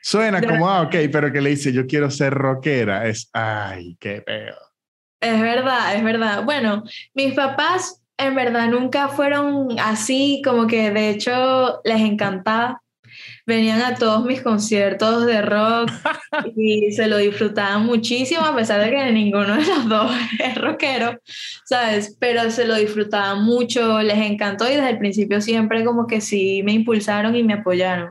[0.00, 4.20] suena como, ah, ok, pero que le dice, yo quiero ser rockera, es, ay, qué
[4.22, 4.58] peor.
[5.20, 6.44] Es verdad, es verdad.
[6.44, 6.82] Bueno,
[7.14, 12.82] mis papás en verdad nunca fueron así, como que de hecho les encantaba.
[13.46, 15.90] Venían a todos mis conciertos de rock
[16.56, 21.18] y se lo disfrutaban muchísimo, a pesar de que ninguno de los dos es rockero,
[21.64, 22.16] ¿sabes?
[22.18, 26.62] Pero se lo disfrutaban mucho, les encantó y desde el principio siempre como que sí
[26.64, 28.10] me impulsaron y me apoyaron.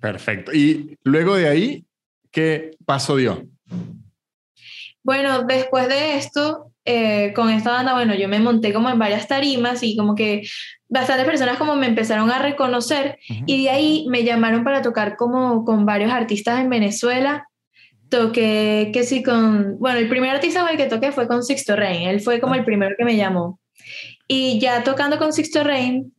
[0.00, 0.52] Perfecto.
[0.52, 1.84] Y luego de ahí,
[2.30, 3.46] ¿qué paso dio?
[5.02, 9.26] Bueno, después de esto, eh, con esta banda, bueno, yo me monté como en varias
[9.26, 10.46] tarimas y como que
[10.88, 15.64] bastantes personas como me empezaron a reconocer y de ahí me llamaron para tocar como
[15.64, 17.48] con varios artistas en Venezuela.
[18.08, 21.74] Toqué que sí con, bueno, el primer artista con el que toqué fue con Sixto
[21.74, 23.58] Rain, él fue como el primero que me llamó.
[24.28, 26.14] Y ya tocando con Sixto Rain,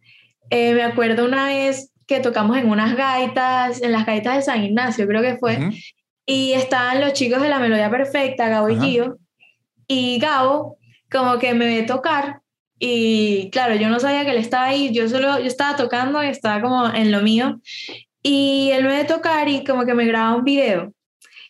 [0.50, 4.64] eh, me acuerdo una vez que tocamos en unas gaitas, en las gaitas de San
[4.64, 5.72] Ignacio, creo que fue,
[6.26, 9.18] y estaban los chicos de la Melodía Perfecta, Gabo y Gio,
[9.88, 10.78] y Gabo
[11.10, 12.42] como que me ve tocar
[12.80, 16.28] y claro, yo no sabía que él estaba ahí, yo solo, yo estaba tocando y
[16.28, 17.60] estaba como en lo mío.
[18.22, 20.94] Y él me ve tocar y como que me graba un video.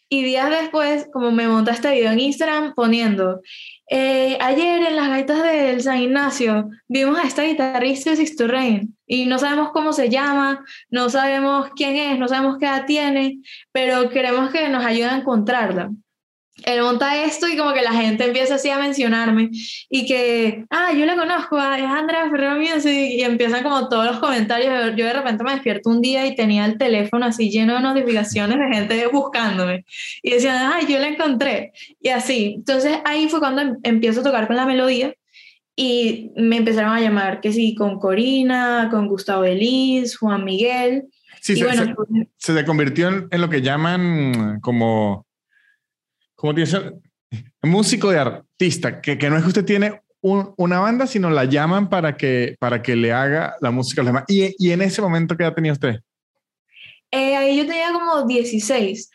[0.09, 3.41] Y días después, como me monta este video en Instagram poniendo,
[3.89, 9.25] eh, ayer en las gaitas del San Ignacio vimos a esta guitarrista Sixto Rain y
[9.25, 13.39] no sabemos cómo se llama, no sabemos quién es, no sabemos qué edad tiene,
[13.73, 15.91] pero queremos que nos ayude a encontrarla
[16.63, 19.49] él monta esto y como que la gente empieza así a mencionarme
[19.89, 24.19] y que, ah, yo la conozco, es Andrea Ferrero Music y empiezan como todos los
[24.19, 24.95] comentarios.
[24.95, 28.57] Yo de repente me despierto un día y tenía el teléfono así lleno de notificaciones
[28.57, 29.85] de gente buscándome
[30.23, 32.55] y decían, ah, yo la encontré y así.
[32.57, 35.13] Entonces ahí fue cuando em, empiezo a tocar con la melodía
[35.75, 41.03] y me empezaron a llamar que sí, con Corina, con Gustavo Elis, Juan Miguel.
[41.39, 41.95] Sí, se, bueno,
[42.37, 45.26] se, se, convirtió en, en lo que llaman como
[46.37, 46.93] como tiene
[47.63, 51.89] músico de artista, que, que no es que usted tiene una banda, sino la llaman
[51.89, 54.23] para que, para que le haga la música a los demás.
[54.27, 55.99] ¿Y, y en ese momento qué edad tenía usted?
[57.11, 59.11] Eh, ahí yo tenía como 16.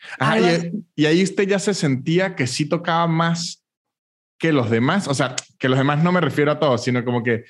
[0.95, 3.63] y, y, ahí usted ya se sentía que sí tocaba más
[4.39, 5.07] que los demás.
[5.07, 7.43] O sea, que los demás no me refiero a todos, sino como que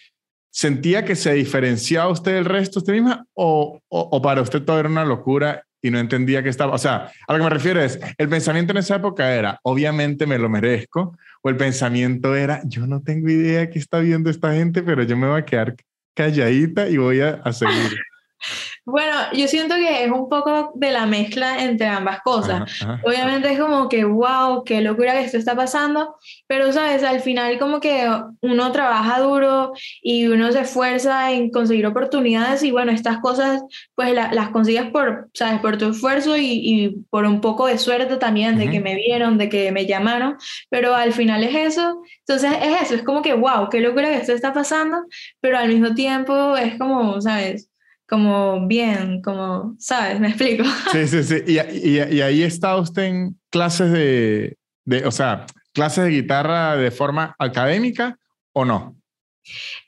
[0.52, 4.80] sentía que se diferenciaba usted del resto usted misma o, o, o para usted todo
[4.80, 7.82] era una locura y no entendía que estaba, o sea, a lo que me refiero
[7.82, 12.62] es, el pensamiento en esa época era, obviamente me lo merezco, o el pensamiento era,
[12.66, 15.76] yo no tengo idea qué está viendo esta gente, pero yo me voy a quedar
[16.16, 17.98] calladita y voy a, seguir.
[18.86, 22.70] Bueno, yo siento que es un poco de la mezcla entre ambas cosas.
[23.06, 26.18] Obviamente es como que, wow, qué locura que esto está pasando,
[26.48, 28.10] pero sabes, al final como que
[28.42, 33.62] uno trabaja duro y uno se esfuerza en conseguir oportunidades y bueno, estas cosas
[33.96, 38.18] pues las consigues por, sabes, por tu esfuerzo y, y, por un poco de suerte
[38.18, 40.36] también de que me vieron, de que me llamaron,
[40.70, 42.02] pero al final es eso.
[42.28, 45.06] Entonces es eso, es como que, wow, qué locura que esto está pasando,
[45.40, 47.70] pero al mismo tiempo es como, sabes,
[48.08, 50.20] como bien, como, ¿sabes?
[50.20, 50.64] Me explico.
[50.92, 51.44] Sí, sí, sí.
[51.48, 56.76] Y, y, y ahí está usted en clases de, de, o sea, clases de guitarra
[56.76, 58.18] de forma académica
[58.54, 58.96] o no?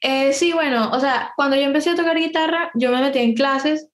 [0.01, 3.35] Eh, sí, bueno, o sea, cuando yo empecé a tocar guitarra, yo me metí en
[3.35, 3.87] clases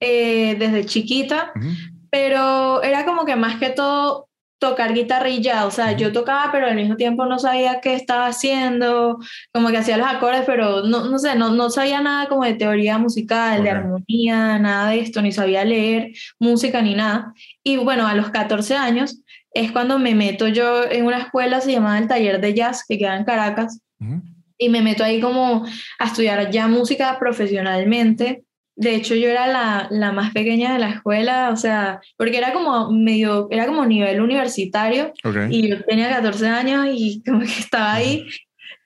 [0.00, 1.76] eh, desde chiquita, uh -huh.
[2.10, 4.29] pero era como que más que todo
[4.60, 9.18] tocar guitarrilla, o sea, yo tocaba, pero al mismo tiempo no sabía qué estaba haciendo,
[9.52, 12.54] como que hacía los acordes, pero no, no sé, no, no sabía nada como de
[12.54, 13.64] teoría musical, okay.
[13.64, 17.32] de armonía, nada de esto, ni sabía leer música ni nada.
[17.64, 19.22] Y bueno, a los 14 años
[19.54, 22.98] es cuando me meto yo en una escuela, se llamaba el Taller de Jazz, que
[22.98, 24.22] queda en Caracas, uh -huh.
[24.58, 25.64] y me meto ahí como
[25.98, 28.44] a estudiar ya música profesionalmente
[28.80, 32.54] de hecho, yo era la, la, más pequeña de la escuela, o sea, porque era
[32.54, 35.48] como medio, era como nivel universitario okay.
[35.50, 38.26] y yo tenía 14 años y como que estaba ahí.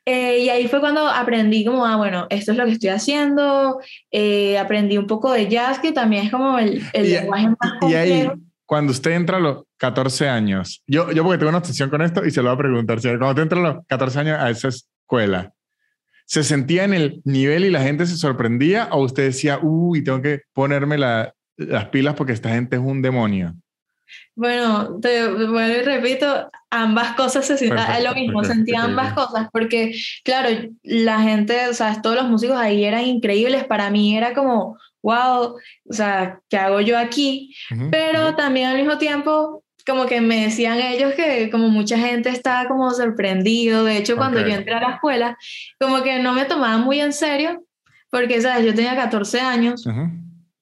[0.04, 3.80] Eh, y ahí fue cuando aprendí como, ah, bueno, esto es lo que estoy haciendo,
[4.10, 7.72] eh, aprendí un poco de jazz, que también es como el, el y, lenguaje más
[7.78, 7.92] complejo.
[7.92, 8.30] Y ahí,
[8.66, 12.26] cuando usted entra a los 14 años, yo, yo porque tengo una obsesión con esto
[12.26, 14.68] y se lo voy a preguntar, cuando usted entra a los 14 años a esa
[14.68, 15.54] escuela,
[16.26, 20.22] ¿Se sentía en el nivel y la gente se sorprendía o usted decía, uy, tengo
[20.22, 23.54] que ponerme la, las pilas porque esta gente es un demonio?
[24.36, 29.12] Bueno, te vuelvo y repito, ambas cosas se sienten, es lo mismo, perfecto, sentía ambas
[29.12, 30.48] cosas, porque claro,
[30.82, 35.56] la gente, o sea, todos los músicos ahí eran increíbles, para mí era como, wow,
[35.88, 37.54] o sea, ¿qué hago yo aquí?
[37.70, 38.36] Uh -huh, pero uh -huh.
[38.36, 42.90] también al mismo tiempo como que me decían ellos que como mucha gente estaba como
[42.90, 43.84] sorprendido.
[43.84, 44.46] De hecho, cuando Ok.
[44.46, 45.38] yo entré a la escuela,
[45.78, 47.64] como que no me tomaban muy en serio,
[48.10, 48.64] porque, ¿sabes?
[48.64, 50.08] Yo tenía 14 años, Ujú.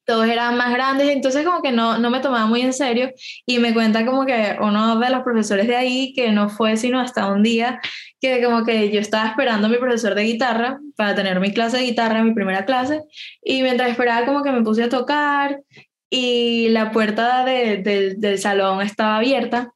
[0.04, 3.10] todos eran más grandes, entonces como que no, no me tomaban muy en serio.
[3.46, 6.98] Y me cuenta como que uno de los profesores de ahí, que no fue sino
[6.98, 7.80] hasta un día,
[8.20, 11.76] que como que yo estaba esperando a mi profesor de guitarra para tener mi clase
[11.76, 13.02] de guitarra, mi primera clase,
[13.44, 15.60] y mientras esperaba como que me puse a tocar
[16.14, 19.72] y la puerta de- del- del salón estaba abierta.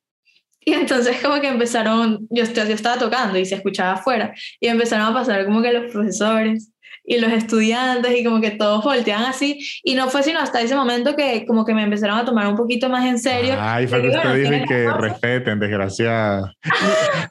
[0.61, 5.07] Y entonces como que empezaron, yo, yo estaba tocando y se escuchaba afuera, y empezaron
[5.07, 6.72] a pasar como que los profesores
[7.05, 10.75] y los estudiantes y como que todos volteaban así, y no fue sino hasta ese
[10.77, 13.55] momento que como que me empezaron a tomar un poquito más en serio.
[13.59, 15.01] Ay, fue de que usted bueno, dijo que razón.
[15.03, 16.53] respeten, desgraciada.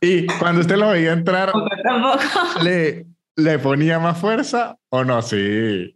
[0.01, 1.51] Y, cuando usted lo veía entrar,
[1.83, 2.19] tampoco.
[2.63, 5.21] ¿le, ¿le ponía más fuerza o no?
[5.21, 5.91] Sí.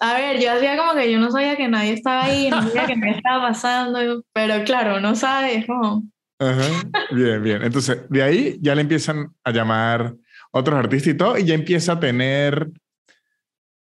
[0.00, 2.86] A ver, yo hacía como que yo no sabía que nadie estaba ahí, no sabía
[2.86, 6.04] que me estaba pasando, pero claro, no sabes, como...
[6.38, 6.62] Ajá.
[7.10, 7.62] Bien, bien.
[7.62, 10.14] Entonces, de ahí ya le empiezan a llamar
[10.52, 12.70] otros artistas y todo, y ya empieza a tener,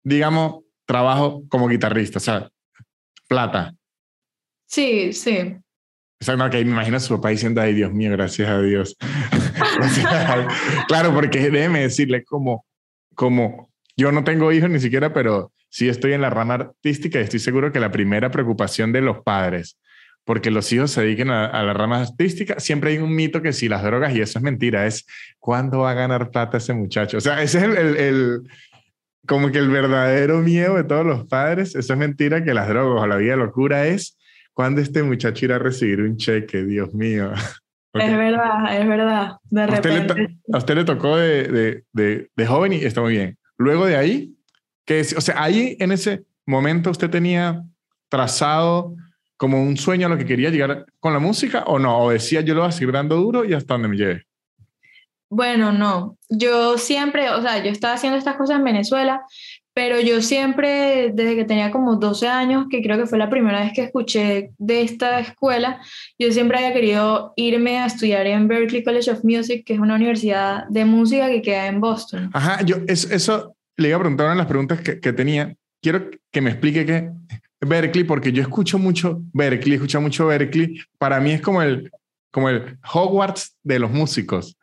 [0.04, 2.50] digamos, trabajo como guitarrista, o sea,
[3.28, 3.74] plata.
[4.68, 5.56] Sí, sí.
[6.22, 8.62] O sea, no, que me imagino a su papá diciendo, ay, Dios mío, gracias a
[8.62, 8.96] Dios.
[10.88, 12.66] Claro, porque déjeme decirle, como,
[13.16, 17.24] como yo no tengo hijos ni siquiera, pero sí estoy en la rama artística y
[17.24, 19.80] estoy seguro que la primera preocupación de los padres,
[20.24, 23.54] porque los hijos se dediquen a, a la rama artística, siempre hay un mito que
[23.54, 25.06] si las drogas, y eso es mentira, es
[25.40, 27.18] ¿cuándo va a ganar plata ese muchacho?
[27.18, 28.42] O sea, ese es el, el- el-
[29.28, 33.04] como que el verdadero miedo de todos los padres, eso es mentira que las drogas
[33.04, 34.18] o la vida de locura es
[34.54, 36.64] ¿Cuándo este muchacho irá a recibir un cheque?
[36.64, 37.32] Dios mío.
[37.96, 38.02] Ok.
[38.02, 39.32] Es verdad, es verdad.
[39.52, 43.02] De A usted, le a usted le tocó de, de, de, de joven y está
[43.02, 43.38] muy bien.
[43.56, 44.34] Luego de ahí,
[44.86, 47.64] que es, o sea, ahí en ese momento usted tenía
[48.10, 48.96] trazado
[49.38, 52.42] como un sueño a lo que quería llegar con la música o no, o decía
[52.42, 54.26] yo lo voy a seguir dando duro y hasta donde me lleve.
[55.30, 56.18] Bueno, no.
[56.30, 59.24] Yo siempre, o sea, yo estaba haciendo estas cosas en Venezuela,
[59.74, 63.62] pero yo siempre, desde que tenía como 12 años, que creo que fue la primera
[63.62, 65.82] vez que escuché de esta escuela,
[66.20, 69.96] yo siempre había querido irme a estudiar en Berklee College of Music, que es una
[69.96, 72.30] universidad de música que queda en Boston.
[72.34, 75.56] Ajá, yo es- eso le iba a preguntar una de las preguntas que, que tenía.
[75.82, 77.12] Quiero que me explique qué
[77.66, 80.80] Berkeley, porque yo escucho mucho Berkeley, escucho mucho Berkeley.
[80.98, 81.92] Para mí es como el,
[82.32, 84.58] como el Hogwarts de los músicos.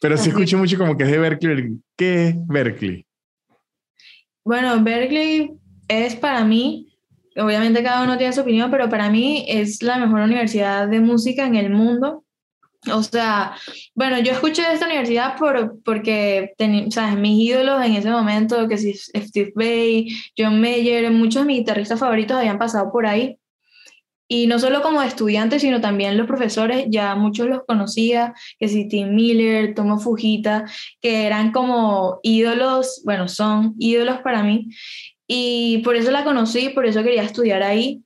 [0.00, 1.78] Pero sí escucho mucho como que es de Berkeley.
[1.96, 3.06] ¿Qué es Berkeley?
[4.44, 5.52] Bueno, Berkeley
[5.88, 6.96] es para mí,
[7.36, 11.46] obviamente cada uno tiene su opinión, pero para mí es la mejor universidad de música
[11.46, 12.24] en el mundo.
[12.92, 13.56] O sea,
[13.94, 16.54] bueno, yo escuché de esta universidad por, porque
[16.86, 21.46] o sea, mis ídolos en ese momento, que si Steve Vai, John Mayer, muchos de
[21.46, 23.38] mis guitarristas favoritos habían pasado por ahí.
[24.28, 28.88] Y no solo como estudiantes, sino también los profesores, ya muchos los conocía, que si
[28.88, 30.64] Tim Miller, Tomo Fujita,
[31.00, 34.68] que eran como ídolos, bueno, son ídolos para mí.
[35.28, 38.02] Y por eso la conocí, por eso quería estudiar ahí.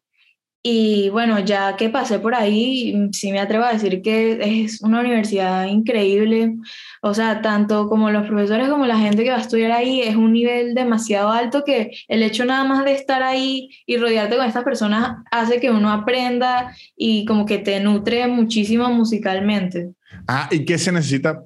[0.62, 4.83] Y bueno, ya que pasé por ahí, mm, sí me atrevo a decir que es
[4.83, 6.57] una universidad increíble.
[7.01, 10.16] O sea, tanto como los profesores como la gente que va a estudiar ahí es
[10.16, 14.46] un nivel demasiado alto que el hecho nada más de estar ahí y rodearte con
[14.46, 19.92] estas personas hace que uno aprenda y como que te nutre muchísimo musicalmente.
[20.29, 21.42] Ah, ¿y qué se necesita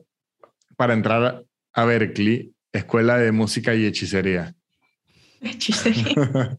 [0.77, 4.55] para entrar a Berkeley, Escuela de Música y Hechicería?
[5.41, 6.59] Hechicería.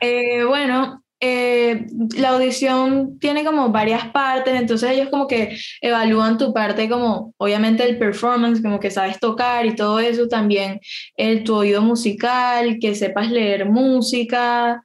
[0.00, 6.52] Eh, bueno, eh, la audición tiene como varias partes, entonces ellos como que evalúan tu
[6.52, 10.80] parte como, obviamente el performance, como que sabes tocar y todo eso, también
[11.16, 14.82] el, tu oído musical, que sepas leer música.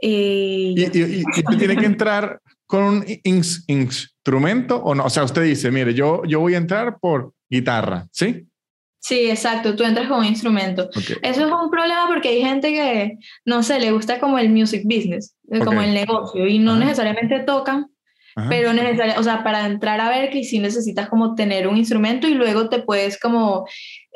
[0.00, 5.04] eh, ¿Y, y, y- tiene que entrar con un ins- instrumento o no?
[5.04, 8.46] O sea, usted dice, mire, yo, yo voy a entrar por guitarra, ¿sí?
[9.04, 10.84] Sí, exacto, tú entras con un instrumento.
[10.84, 11.18] Ok.
[11.22, 14.82] Eso es un problema porque hay gente que, no sé, le gusta como el music
[14.84, 15.86] business, eh, como Ok.
[15.86, 16.80] el negocio, y no Ajá.
[16.84, 17.86] necesariamente tocan,
[18.36, 18.48] Ajá.
[18.48, 22.34] Pero necesaria, o sea, para entrar a Berkeley sí necesitas como tener un instrumento y
[22.34, 23.64] luego te puedes como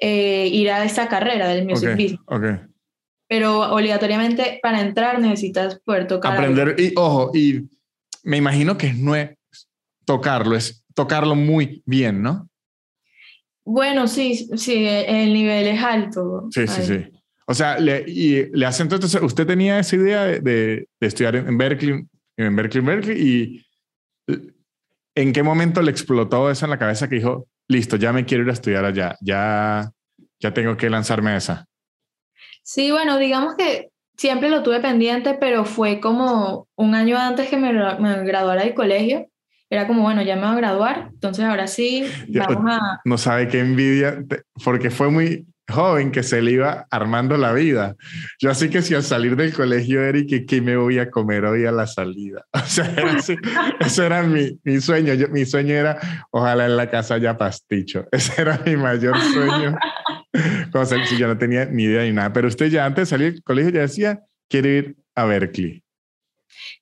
[0.00, 2.60] eh, ir a esa carrera del music Ok, business.
[3.28, 6.32] Pero obligatoriamente para entrar necesitas poder tocar.
[6.32, 6.50] algo.
[6.50, 7.68] Aprender, y ojo, y
[8.24, 9.36] me imagino que no es
[10.04, 12.47] tocarlo, es tocarlo muy bien, ¿no?
[13.70, 16.48] Bueno, sí, sí, el nivel es alto.
[16.50, 17.06] Sí, sí, sí.
[17.46, 21.36] O sea, le, y le hacen entonces, usted tenía esa idea de, de- de estudiar
[21.36, 22.02] en Berkeley,
[22.38, 23.64] en Berkeley, Berkeley, y
[25.14, 28.44] ¿en qué momento le explotó eso en la cabeza que dijo, listo, ya me quiero
[28.44, 29.90] ir a estudiar allá, ya,
[30.40, 31.66] ya tengo que lanzarme a esa?
[32.62, 37.56] Sí, bueno, digamos que siempre lo tuve pendiente, pero fue como un año antes que
[37.58, 39.26] me, me graduara del colegio.
[39.70, 43.00] Era como, bueno, ya me voy a graduar, entonces ahora sí, vamos a...
[43.04, 44.24] No sabe qué envidia,
[44.64, 47.94] porque fue muy joven que se le iba armando la vida.
[48.40, 51.66] Yo así que si al salir del colegio, Eric, ¿qué me voy a comer hoy
[51.66, 52.46] a la salida?
[52.54, 53.16] O sea, era
[53.80, 55.14] ese era mi, mi sueño.
[55.14, 55.98] Yo, mi sueño era,
[56.30, 58.06] ojalá en la casa haya pasticho.
[58.12, 59.76] Ese era mi mayor sueño.
[60.70, 62.32] Cosa si yo no tenía ni idea ni nada.
[62.32, 65.82] Pero usted ya antes de salir del colegio ya decía, quiere ir a Berkeley.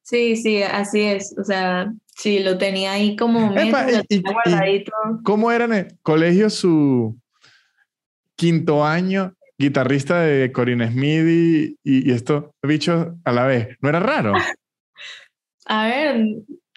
[0.03, 1.35] Sí, sí, así es.
[1.38, 3.87] O sea, sí, lo tenía ahí como meta,
[4.24, 4.92] guardadito.
[5.22, 7.16] ¿Cómo era en el colegio su
[8.35, 13.76] quinto año, guitarrista de Corinne Smith y, esto, bicho, a la vez?
[13.81, 14.33] ¿No era raro?
[15.66, 16.24] a ver,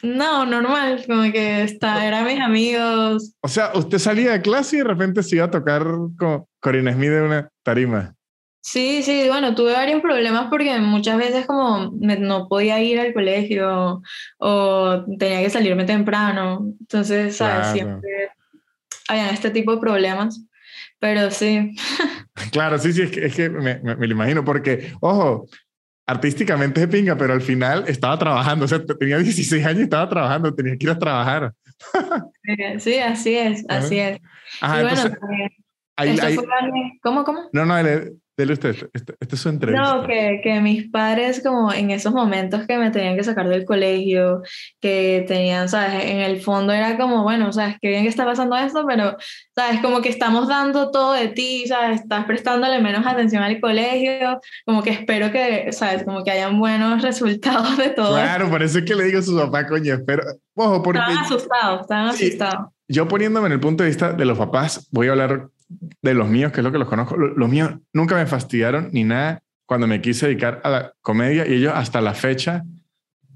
[0.04, 3.34] no, normal, como que está, eran mis amigos.
[3.41, 5.84] O sea, usted salía de clase y de repente se iba a tocar
[6.17, 8.15] con Corinne Smith de una tarima.
[8.71, 14.03] Sí, sí, bueno, tuve varios problemas porque muchas veces como no podía ir al colegio
[14.38, 17.69] o tenía que salirme temprano, entonces, ¿sabes?
[17.69, 18.29] Siempre
[19.08, 20.45] habían este tipo de problemas,
[20.99, 21.75] pero sí.
[22.51, 25.47] Claro, sí, sí, es que, es que me, me, lo imagino porque, ojo,
[26.05, 30.08] artísticamente es pinga, pero al final estaba trabajando, o sea, tenía 16 años y estaba
[30.08, 31.53] trabajando, tenía que ir a trabajar.
[32.77, 34.19] Sí, así es, así es.
[34.62, 36.39] Ajá, entonces,
[37.01, 37.49] ¿Cómo, cómo?
[37.51, 37.75] No, no,
[38.39, 39.95] Dele usted, este, este, es su entrevista.
[39.95, 43.65] No, que, que, mis padres como en esos momentos que me tenían que sacar del
[43.65, 44.43] colegio,
[44.80, 46.06] que tenían, ¿sabes?
[46.06, 47.75] En el fondo era como, bueno, ¿sabes?
[47.82, 49.17] Qué bien que está pasando esto, pero,
[49.54, 49.82] ¿sabes?
[49.82, 51.99] Como que estamos dando todo de ti, ¿sabes?
[51.99, 56.06] Estás prestándole menos atención al colegio, como que espero que, ¿sabes?
[56.06, 58.13] Como que hayan buenos resultados de todo.
[58.13, 60.23] Claro, es que le digo a su papá, coño, espero.
[60.56, 61.02] Ojo, porque...
[61.02, 62.67] Estaban asustados, estaban asustados.
[62.88, 66.27] Yo poniéndome en el punto de vista de los papás, voy a hablar de los
[66.27, 69.88] míos, que es lo que los conozco, los míos nunca me fastidiaron ni nada cuando
[69.88, 72.63] me quise dedicar a la comedia y ellos hasta la fecha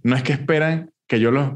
[0.01, 1.51] no es que esperan que yo los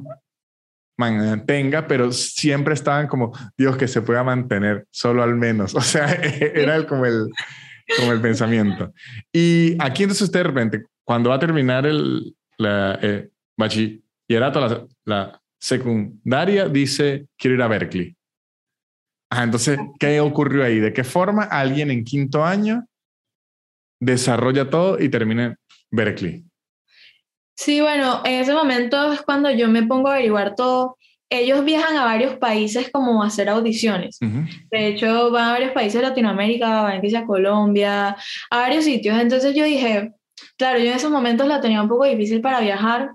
[0.97, 5.75] mantenga, pero siempre estaban como, Dios, que se pueda mantener, solo al menos.
[5.75, 7.29] O sea, era como el,
[7.97, 8.93] como el pensamiento.
[9.31, 14.87] Y aquí entonces usted de repente, cuando va a terminar el la, eh, bachillerato, la,
[15.05, 18.16] la secundaria, dice, quiero ir a Berkeley.
[19.29, 20.79] Ah, entonces, ¿qué ocurrió ahí?
[20.79, 22.85] ¿De qué forma alguien en quinto año
[23.99, 25.57] desarrolla todo y termina en
[25.91, 26.43] Berkeley?
[27.55, 30.97] Sí, bueno, en ese momento es cuando yo me pongo a averiguar todo.
[31.29, 34.17] Ellos viajan a varios países como a hacer audiciones.
[34.71, 38.15] De hecho, van a varios países de Latinoamérica, van a Colombia,
[38.49, 39.19] a varios sitios.
[39.19, 40.13] Entonces yo dije,
[40.55, 43.11] claro, yo en esos momentos la tenía un poco difícil para viajar.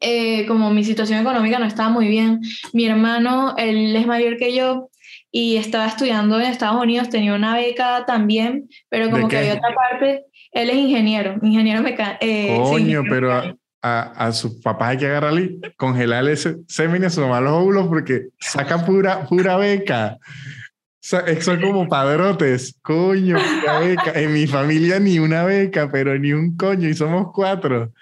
[0.00, 2.40] Eh, como mi situación económica no estaba muy bien,
[2.72, 4.90] mi hermano, él es mayor que yo,
[5.30, 9.74] y estaba estudiando en Estados Unidos, tenía una beca también, pero como que había otra
[9.74, 12.18] parte, él es ingeniero, ingeniero mecánico.
[12.20, 17.10] Eh, Coño, pero a, a, a, sus papás hay que agarrarle, congelarle ese semen a
[17.10, 20.18] sus los óvulos porque saca pura, pura beca.
[21.00, 24.12] Son como padrotes, coño, pura beca.
[24.14, 27.92] En mi familia ni una beca, pero ni un coño, y somos cuatro.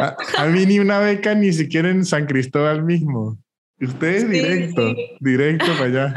[0.00, 3.38] A, a mí ni una beca, ni siquiera en San Cristóbal mismo.
[3.80, 6.14] Ustedes directo, directo para allá.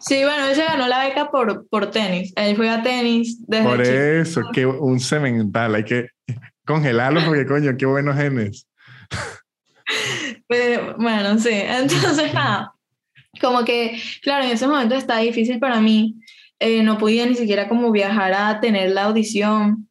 [0.00, 2.32] Sí, bueno, él se ganó la beca por, por tenis.
[2.36, 5.74] Él juega tenis desde Por eso, que un cemental.
[5.74, 6.08] Hay que
[6.64, 8.66] congelarlo porque, coño, qué buenos genes.
[10.98, 11.50] bueno, sí.
[11.52, 12.74] Entonces, nada.
[13.40, 16.16] Como que, claro, en ese momento está difícil para mí.
[16.58, 19.88] Eh, no podía ni siquiera como viajar a tener la audición.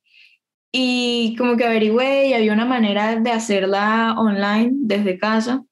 [0.72, 5.64] Y como que averigüé y había una manera de hacerla online desde casa.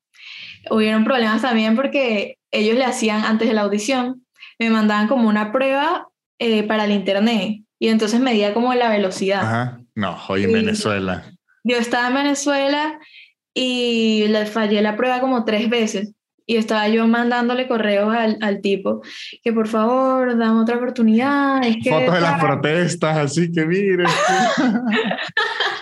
[0.69, 4.25] Hubieron problemas también porque ellos le hacían antes de la audición,
[4.57, 6.07] me mandaban como una prueba
[6.39, 9.41] eh, para el internet y entonces medía como la velocidad.
[9.41, 9.81] Ajá.
[9.95, 11.25] No, hoy en Venezuela.
[11.63, 12.99] Yo estaba en Venezuela
[13.53, 16.13] y le fallé la prueba como tres veces
[16.45, 19.01] y estaba yo mandándole correos al, al tipo
[19.43, 21.63] que por favor dame otra oportunidad.
[21.63, 24.05] Es que, Fotos de las protestas, así que mire.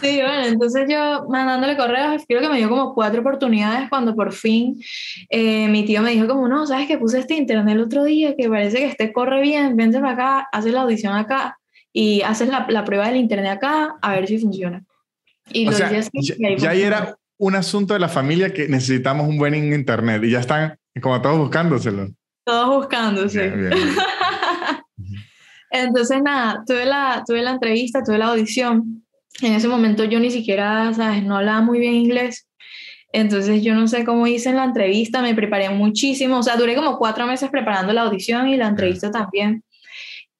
[0.00, 4.32] Sí, bueno, entonces yo mandándole correos, creo que me dio como cuatro oportunidades cuando por
[4.32, 4.80] fin
[5.30, 8.34] eh, mi tío me dijo como, no, sabes que puse este internet el otro día,
[8.36, 11.58] que parece que este corre bien, vente para acá, haces la audición acá
[11.92, 14.84] y haces la, la prueba del internet acá a ver si funciona.
[15.52, 18.68] Y o sea, así, ya, y ya ahí era un asunto de la familia que
[18.68, 22.08] necesitamos un buen internet y ya están como todos buscándoselo.
[22.44, 23.52] Todos buscándose.
[25.70, 29.05] Entonces, nada, tuve la, tuve la entrevista, tuve la audición
[29.42, 31.22] en ese momento yo ni siquiera, ¿sabes?
[31.22, 32.48] No hablaba muy bien inglés.
[33.12, 36.74] Entonces yo no sé cómo hice en la entrevista, me preparé muchísimo, o sea, duré
[36.74, 39.62] como cuatro meses preparando la audición y la entrevista también.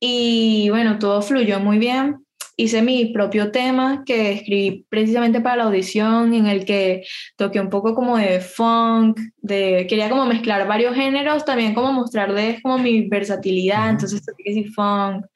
[0.01, 2.26] Y bueno, todo fluyó muy bien.
[2.57, 7.05] Hice mi propio tema que escribí precisamente para la audición, en el que
[7.37, 12.63] toqué un poco como de funk, de, quería como mezclar varios géneros, también como mostrarles
[12.63, 15.27] como mi versatilidad, entonces toqué que si funk,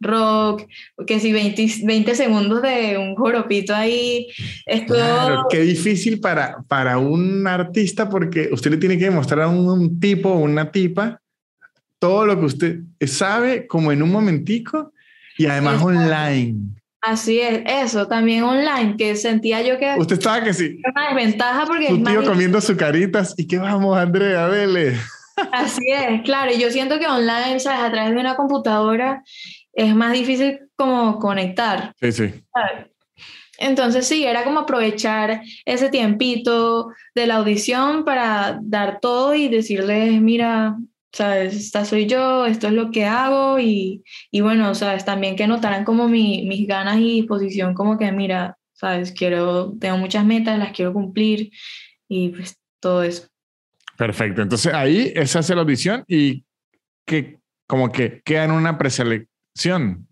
[0.00, 0.62] rock,
[1.04, 4.28] que si 20, 20 segundos de un joropito ahí.
[4.64, 4.94] Esto...
[4.94, 9.68] Claro, qué difícil para, para un artista porque usted le tiene que demostrar a un,
[9.68, 11.20] un tipo o una tipa
[11.98, 14.92] todo lo que usted sabe como en un momentico
[15.38, 16.56] y además online.
[17.00, 19.94] Así es, eso también online, que sentía yo que...
[19.96, 20.80] Usted estaba que sí.
[20.94, 21.88] Una desventaja porque...
[21.88, 24.98] Tu tío comiendo sus caritas y qué vamos, Andrea, dele.
[25.52, 27.80] Así es, claro, y yo siento que online, ¿sabes?
[27.80, 29.22] A través de una computadora
[29.72, 31.92] es más difícil como conectar.
[32.00, 32.34] Sí, sí.
[33.58, 40.20] Entonces sí, era como aprovechar ese tiempito de la audición para dar todo y decirles,
[40.20, 40.76] mira,
[41.12, 41.54] ¿sabes?
[41.54, 45.04] Esta soy yo, esto es lo que hago y, y bueno, ¿sabes?
[45.04, 49.12] También que notaran como mi, mis ganas y disposición, como que, mira, ¿sabes?
[49.12, 51.50] Quiero, tengo muchas metas, las quiero cumplir
[52.08, 53.26] y pues todo eso.
[53.96, 56.44] Perfecto, entonces ahí esa hace la audición y
[57.04, 60.06] que como que queda en una preselección.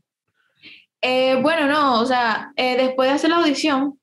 [1.01, 3.99] Eh, bueno, no, o sea, eh, después de hacer la audición,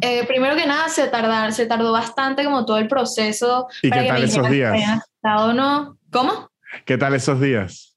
[0.00, 3.66] eh, primero que nada se, tardar, se tardó bastante como todo el proceso.
[3.82, 5.02] ¿Y qué tal esos días?
[5.24, 5.98] O no.
[6.12, 6.50] ¿Cómo?
[6.84, 7.88] ¿Qué tal esos días?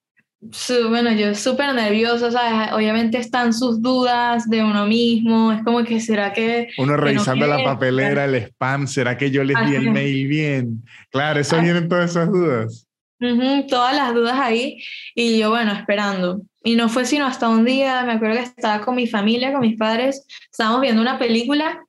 [0.89, 2.71] bueno, yo súper nerviosa, ¿sabes?
[2.71, 6.69] Obviamente están sus dudas de uno mismo, es como que será que...
[6.77, 10.83] Uno revisando la papelera, el spam, ¿será que yo les di el mail bien?
[11.09, 12.87] Claro, eso vienen todas esas dudas.
[13.67, 14.81] todas las dudas ahí
[15.15, 16.41] y yo, bueno, esperando.
[16.63, 19.61] Y no fue sino hasta un día, me acuerdo que estaba con mi familia, con
[19.61, 21.83] mis padres, estábamos viendo una película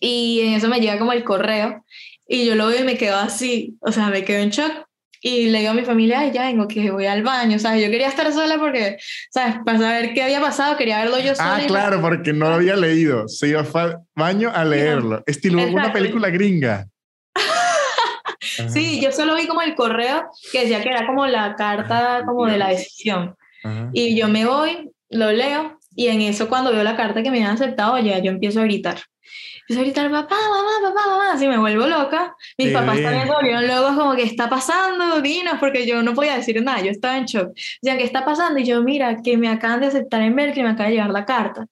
[0.00, 1.84] y en eso me llega como el correo
[2.28, 4.85] y yo lo veo y me quedo así, o sea, me quedo en shock.
[5.26, 7.82] Y le digo a mi familia, Ay, ya vengo, que voy al baño, ¿sabes?
[7.82, 8.96] Yo quería estar sola porque,
[9.28, 9.56] ¿sabes?
[9.66, 11.56] Para saber qué había pasado, quería verlo yo sola.
[11.56, 13.26] Ah, claro, porque no lo había leído.
[13.26, 15.24] Se iba al baño a leerlo.
[15.26, 16.86] Estilo una película gringa.
[18.68, 22.46] sí, yo solo vi como el correo que decía que era como la carta como
[22.46, 23.34] de la decisión.
[23.92, 27.38] Y yo me voy, lo leo, y en eso cuando veo la carta que me
[27.38, 28.98] habían aceptado, ya yo empiezo a gritar
[29.68, 32.36] empiezo a gritar, papá, mamá, papá, mamá, así me vuelvo loca.
[32.56, 36.62] Mis papás también volvieron locos como que está pasando, dinos, porque yo no podía decir
[36.62, 37.48] nada, yo estaba en shock.
[37.82, 38.60] Decían, ¿qué está pasando?
[38.60, 41.24] Y yo, mira, que me acaban de aceptar en que me acaba de llegar la
[41.24, 41.66] carta.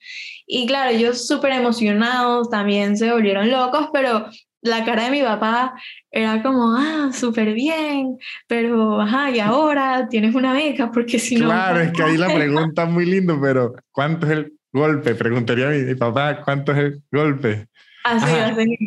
[0.46, 4.26] Y claro, ellos súper emocionados, también se volvieron locos, pero
[4.60, 5.74] la cara de mi papá
[6.10, 8.16] era como, ah, súper bien,
[8.48, 11.46] pero, ajá, y ahora tienes una beca, porque si no...
[11.46, 15.14] Claro, es que ahí la pregunta es muy lindo, pero ¿cuánto es el golpe?
[15.14, 17.68] Preguntaría a mi papá, ¿cuánto es el golpe?
[18.04, 18.78] Así, así.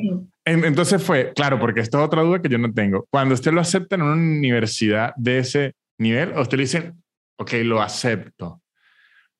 [0.45, 3.05] Entonces fue, claro, porque esto es otra duda que yo no tengo.
[3.09, 6.93] Cuando usted lo acepta en una universidad de ese nivel, usted le dice,
[7.37, 8.61] ok, lo acepto,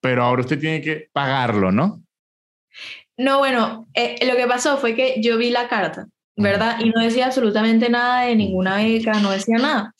[0.02, 2.04] pero ahora usted tiene que pagarlo, ¿no?
[3.18, 6.08] No, bueno, eh, lo que pasó fue que yo vi la carta,
[6.38, 6.78] ¿verdad?
[6.80, 9.94] Y no decía absolutamente nada de ninguna beca, no decía nada.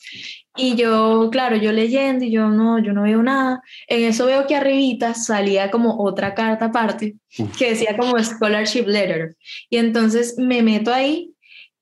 [0.56, 3.60] Y yo, claro, yo leyendo y yo no, yo no veo nada.
[3.86, 7.16] En eso veo que arribita salía como otra carta aparte
[7.58, 9.36] que decía como scholarship letter.
[9.68, 11.32] Y entonces me meto ahí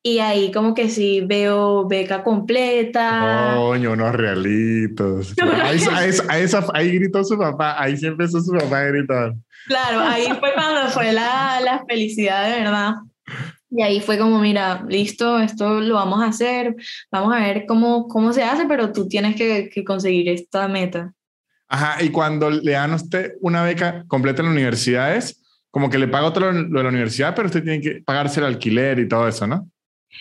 [0.02, 3.54] y ahí como que sí veo beca completa.
[3.56, 5.34] Coño, unos realitos.
[5.62, 5.80] ahí,
[6.28, 9.34] ahí, ahí, gritó su papá, ahí sí empezó su papá a gritar.
[9.66, 12.94] Claro, ahí fue cuando fue la, la felicidad de verdad.
[13.70, 16.76] Y ahí fue como, mira, listo, esto lo vamos a hacer,
[17.10, 21.12] vamos a ver cómo, cómo se hace, pero tú tienes que, que conseguir esta meta.
[21.68, 25.98] Ajá, y cuando le dan a usted una beca completa en las universidades, como que
[25.98, 29.08] le paga otro lo de la universidad, pero usted tiene que pagarse el alquiler y
[29.08, 29.68] todo eso, ¿no?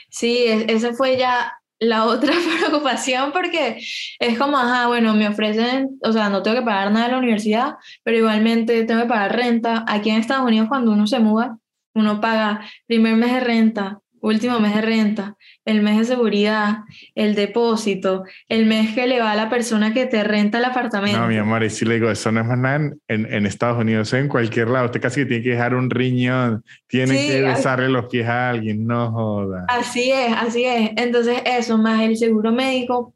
[0.09, 3.77] Sí, esa fue ya la otra preocupación porque
[4.19, 7.19] es como, ajá, bueno, me ofrecen, o sea, no tengo que pagar nada de la
[7.19, 9.85] universidad, pero igualmente tengo que pagar renta.
[9.87, 11.57] Aquí en Estados Unidos cuando uno se muda,
[11.95, 15.35] uno paga primer mes de renta, último mes de renta,
[15.65, 16.79] el mes de seguridad,
[17.13, 21.19] el depósito, el mes que le va a la persona que te renta el apartamento.
[21.19, 23.79] No, mi amor, y si le digo, eso no es más nada en, en, Estados
[23.79, 24.85] Unidos, en cualquier lado.
[24.85, 28.87] Usted casi que tiene que dejar un riñón, tiene que besarle los pies a alguien,
[28.87, 29.65] no joda.
[29.67, 30.91] Así es, así es.
[30.97, 33.13] Entonces, eso, más el seguro médico,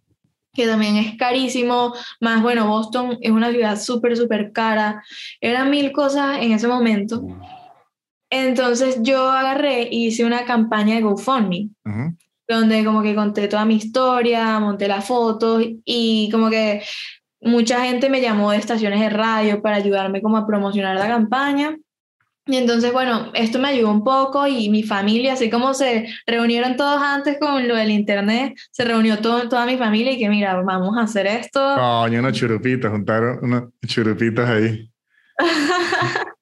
[0.53, 5.03] que también es carísimo, más bueno, Boston es una ciudad súper, súper cara.
[5.41, 7.23] Eran mil cosas en ese momento.
[8.29, 11.69] Entonces yo agarré y hice una campaña de GoFundMe,
[12.47, 16.83] donde como que conté toda mi historia, monté las fotos y como que
[17.41, 21.75] mucha gente me llamó de estaciones de radio para ayudarme como a promocionar la campaña.
[22.45, 26.77] Y entonces, bueno, esto me ayudó un poco y mi familia, así como se reunieron
[26.77, 30.59] todos antes con lo del internet, se reunió todo, toda mi familia y que mira,
[30.61, 31.59] vamos a hacer esto.
[31.75, 34.91] Coño, unos churupitos, juntaron unos churupitos ahí.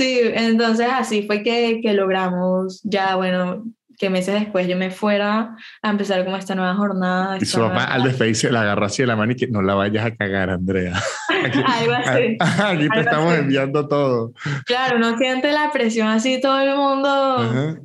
[0.00, 3.66] Sí, entonces así fue que, que logramos ya, bueno,
[3.98, 7.36] que meses después yo me fuera a empezar como esta nueva jornada.
[7.38, 9.74] Y su papá al despedirse la agarró así de la mano y que no la
[9.74, 10.98] vayas a cagar, Andrea.
[11.28, 12.38] Algo así.
[12.64, 14.32] Aquí te estamos enviando todo.
[14.64, 17.76] Claro, no siente la presión así todo el mundo.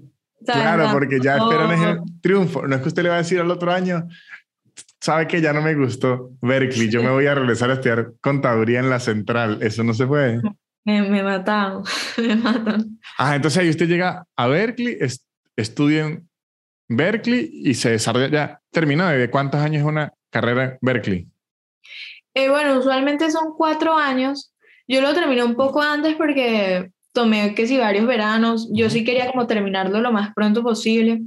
[0.45, 2.65] Claro, porque ya esperan ese triunfo.
[2.65, 4.07] No es que usted le va a decir al otro año,
[5.01, 8.79] sabe que ya no me gustó Berkeley, yo me voy a regresar a estudiar contaduría
[8.79, 9.57] en la central.
[9.61, 10.39] Eso no se puede.
[10.85, 11.81] Me, me matan,
[12.17, 12.99] me matan.
[13.17, 14.97] Ah, entonces ahí usted llega a Berkeley,
[15.55, 16.29] estudia en
[16.87, 19.07] Berkeley y se desarrolla, ya terminó.
[19.07, 21.27] ¿De cuántos años es una carrera en Berkeley?
[22.35, 24.53] Eh, bueno, usualmente son cuatro años.
[24.87, 28.69] Yo lo terminé un poco antes porque tomé que si varios veranos.
[28.71, 31.23] Yo sí quería como terminarlo lo más pronto posible.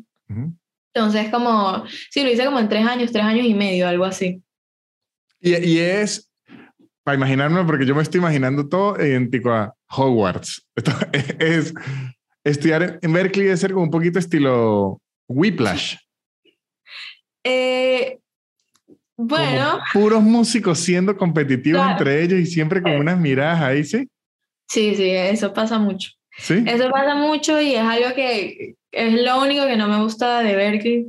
[0.94, 4.42] Entonces, como, sí, lo hice como en tres años, tres años y medio, algo así.
[5.40, 6.27] Y, y es,
[7.08, 10.62] para imaginarme, porque yo me estoy imaginando todo idéntico a Hogwarts.
[11.38, 11.72] es,
[12.44, 15.96] estudiar en Berkeley debe ser como un poquito estilo Whiplash.
[17.44, 18.18] Eh,
[19.16, 19.80] bueno.
[19.94, 24.06] puros músicos siendo competitivos entre ellos y siempre con unas miradas ahí, ¿sí?
[24.68, 26.10] Sí, sí, eso pasa mucho.
[26.36, 26.62] ¿Sí?
[26.66, 30.54] Eso pasa mucho y es algo que es lo único que no me gusta de
[30.54, 31.06] Berkeley.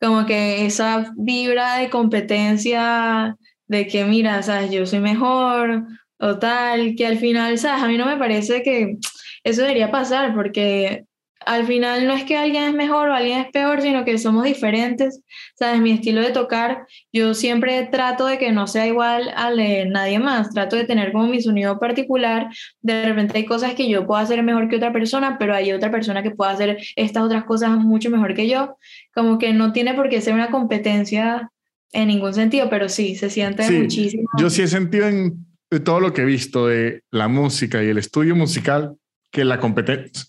[0.00, 3.36] Como que esa vibra de competencia,
[3.72, 5.84] de que mira, sabes, yo soy mejor
[6.18, 8.98] o tal, que al final, sabes, a mí no me parece que
[9.44, 11.06] eso debería pasar porque
[11.46, 14.44] al final no es que alguien es mejor o alguien es peor, sino que somos
[14.44, 15.22] diferentes.
[15.58, 19.86] Sabes, mi estilo de tocar, yo siempre trato de que no sea igual al de
[19.86, 22.48] nadie más, trato de tener como mi sonido particular.
[22.82, 25.90] De repente hay cosas que yo puedo hacer mejor que otra persona, pero hay otra
[25.90, 28.76] persona que puede hacer estas otras cosas mucho mejor que yo.
[29.14, 31.50] Como que no tiene por qué ser una competencia
[31.92, 34.28] en ningún sentido, pero sí, se siente muchísimo.
[34.38, 35.46] Yo sí he sentido en
[35.84, 38.96] todo lo que he visto de la música y el estudio musical
[39.30, 40.26] que la competencia,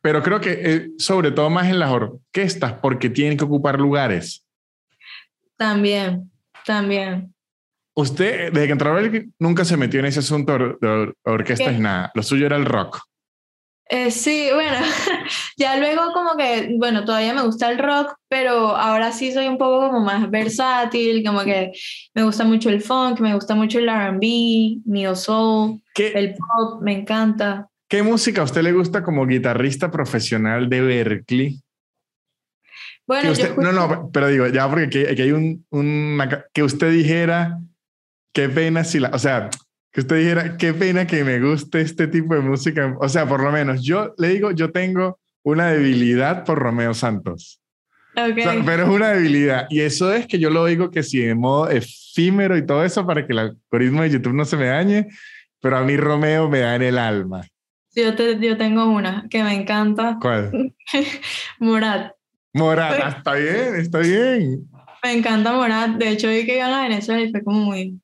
[0.00, 4.44] pero creo que eh, sobre todo más en las orquestas porque tienen que ocupar lugares.
[5.56, 6.30] También,
[6.64, 7.34] también.
[7.94, 8.94] Usted, desde que entró
[9.38, 12.10] nunca se metió en ese asunto de, orquestas y nada.
[12.14, 13.00] Lo suyo era el rock.
[13.88, 14.78] Eh, sí, bueno,
[15.56, 19.58] ya luego como que, bueno, todavía me gusta el rock, pero ahora sí soy un
[19.58, 21.70] poco como más versátil, como que
[22.12, 26.94] me gusta mucho el funk, me gusta mucho el RB, neo soul, el pop, me
[26.94, 27.68] encanta.
[27.88, 31.60] ¿Qué música a usted le gusta como guitarrista profesional de Berkeley?
[33.06, 35.64] Bueno, no, no, pero digo, ya porque aquí, hay un,
[36.52, 37.60] que usted dijera,
[38.32, 39.48] qué pena si la, o sea,
[39.96, 42.94] que usted dijera, qué pena que me guste este tipo de música.
[43.00, 47.62] O sea, por lo menos yo le digo, yo tengo una debilidad por Romeo Santos.
[48.12, 48.62] Okay.
[48.66, 49.66] pero es una debilidad.
[49.70, 53.06] Y eso es que yo lo digo que si de modo efímero y todo eso
[53.06, 55.08] para que el algoritmo de YouTube no se me dañe,
[55.62, 57.46] pero a mí Romeo me da en el alma.
[57.94, 60.18] Yo, te, yo tengo una que me encanta.
[60.20, 60.74] ¿Cuál?
[61.58, 62.12] Morat.
[62.52, 64.68] Morat, ah, está bien, está bien.
[65.02, 65.92] Me encanta Morat.
[65.92, 67.98] De hecho, vi que iba a la Venezuela y fue como muy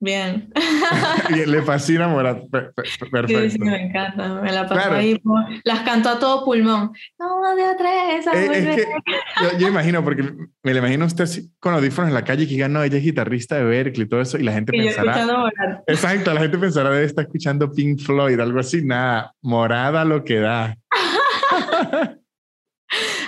[0.00, 0.50] bien.
[1.46, 2.42] Le fascina Morat.
[2.50, 3.28] Perfecto.
[3.28, 4.40] Sí, sí, me encanta.
[4.40, 5.20] Me la paso ahí.
[5.64, 6.92] Las canto a todo pulmón.
[7.18, 8.26] No, de tres.
[8.26, 10.22] Eh, es yo, yo, imagino, porque
[10.62, 13.04] me lo imagino usted así, con audífonos en la calle que diga, no, ella es
[13.04, 15.82] guitarrista de Berkeley y todo eso, y la gente y pensará.
[15.86, 20.40] Exacto, la gente pensará de estar escuchando Pink Floyd, algo así, nada, morada lo que
[20.40, 20.76] da.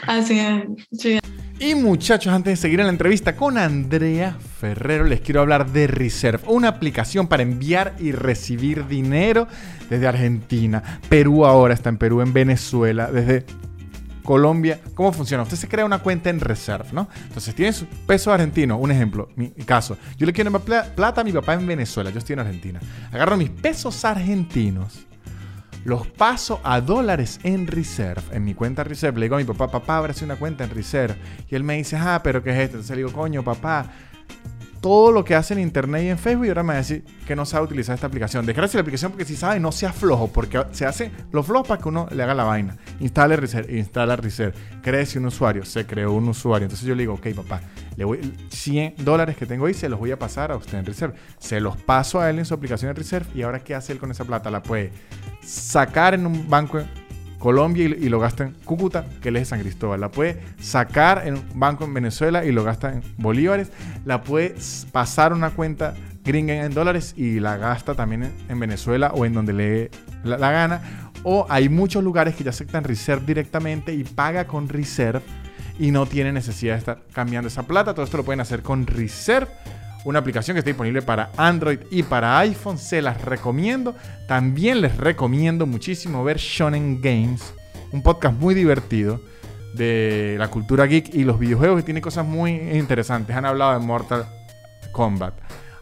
[0.07, 0.65] así es.
[0.93, 1.19] Sí.
[1.63, 5.87] Y muchachos, antes de seguir en la entrevista con Andrea Ferrero, les quiero hablar de
[5.87, 9.47] Reserve, una aplicación para enviar y recibir dinero
[9.89, 10.83] desde Argentina.
[11.09, 13.47] Perú ahora está en Perú, en Venezuela, desde
[14.25, 14.81] Colombia.
[14.95, 15.45] ¿Cómo funciona?
[15.45, 17.09] Usted se crea una cuenta en Reserve, ¿no?
[17.29, 19.97] Entonces tiene su peso argentino, un ejemplo, mi caso.
[20.19, 22.81] Yo le quiero plata a mi papá en Venezuela, yo estoy en Argentina.
[23.13, 25.07] Agarro mis pesos argentinos,
[25.85, 29.19] los paso a dólares en Reserve, en mi cuenta Reserve.
[29.19, 31.17] Le digo a mi papá, papá, abre una cuenta en Reserve.
[31.49, 32.77] Y él me dice, ah, pero ¿qué es esto?
[32.77, 33.91] Entonces le digo, coño, papá,
[34.83, 37.05] todo lo que hace en internet y en Facebook y ahora me va a decir
[37.25, 38.45] que no sabe utilizar esta aplicación.
[38.45, 41.81] Desgracia la aplicación porque si sabe no sea flojo, porque se hace los flojos para
[41.81, 42.77] que uno le haga la vaina.
[42.99, 46.67] Instale Reserve, instala Reserve, créese un usuario, se creó un usuario.
[46.67, 47.61] Entonces yo le digo, ok papá,
[47.97, 50.85] le voy 100 dólares que tengo ahí se los voy a pasar a usted en
[50.85, 51.15] Reserve.
[51.39, 54.01] Se los paso a él en su aplicación de Reserve y ahora qué hace él
[54.01, 54.51] con esa plata?
[54.51, 54.91] La puede
[55.43, 56.81] sacar en un banco
[57.43, 60.01] Colombia y, lo gasta en Cúcuta, que es de San Cristóbal.
[60.01, 63.73] La puede sacar en un banco en Venezuela y lo gasta en bolívares.
[64.05, 64.55] La puede
[64.93, 69.53] pasar una cuenta gringa en dólares y la gasta también en, Venezuela o en donde
[69.55, 69.91] le
[70.23, 71.11] la, gana.
[71.25, 75.23] O hay muchos lugares que ya aceptan Reserve directamente y paga con Reserve
[75.81, 77.93] y no tiene necesidad de estar cambiando esa plata.
[77.93, 79.49] Todo esto lo pueden hacer con Reserve
[80.05, 82.79] una aplicación que está disponible para Android y para iPhone.
[82.79, 83.95] Se las recomiendo.
[84.27, 87.55] También les recomiendo muchísimo ver Shonen Games,
[87.93, 89.21] un podcast muy divertido
[89.75, 93.35] de la cultura geek y los videojuegos que tiene cosas muy interesantes.
[93.35, 94.27] Han hablado de Mortal
[94.93, 95.35] Kombat.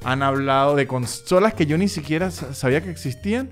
[0.04, 3.50] Han hablado de consolas que yo ni siquiera sabía que existían.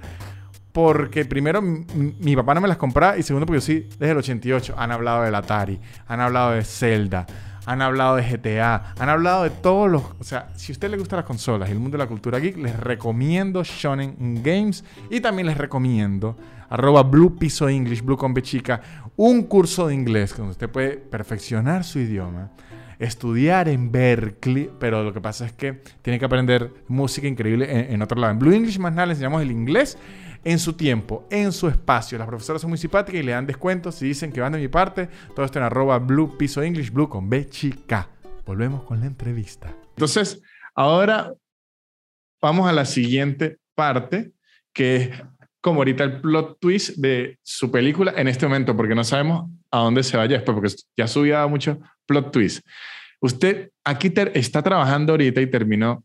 [0.72, 4.18] Porque primero mi papá no me las compraba y segundo porque yo sí desde el
[4.18, 4.74] 88.
[4.78, 7.26] Han hablado del Atari, han hablado de Zelda,
[7.68, 10.02] han hablado de GTA, han hablado de todos los...
[10.18, 12.38] O sea, si a usted le gustan las consolas y el mundo de la cultura
[12.38, 16.34] geek, les recomiendo Shonen Games y también les recomiendo
[16.70, 18.80] arroba Blue Piso English, Blue con Chica,
[19.16, 22.52] un curso de inglés donde usted puede perfeccionar su idioma,
[22.98, 28.00] estudiar en Berkeley, pero lo que pasa es que tiene que aprender música increíble en,
[28.00, 28.32] otro lado.
[28.32, 29.98] En Blue English más nada le enseñamos el inglés
[30.44, 32.18] en su tiempo, en su espacio.
[32.18, 34.68] Las profesoras son muy simpáticas y le dan descuentos si dicen que van de mi
[34.68, 35.08] parte.
[35.34, 38.08] Todo esto en arroba blue piso English, blue con B chica.
[38.44, 39.74] Volvemos con la entrevista.
[39.90, 40.40] Entonces,
[40.74, 41.32] ahora
[42.40, 44.32] vamos a la siguiente parte,
[44.72, 45.10] que es
[45.60, 49.78] como ahorita el plot twist de su película en este momento, porque no sabemos a
[49.78, 52.66] dónde se vaya después, porque ya subía mucho plot twist.
[53.20, 56.04] Usted aquí está trabajando ahorita y terminó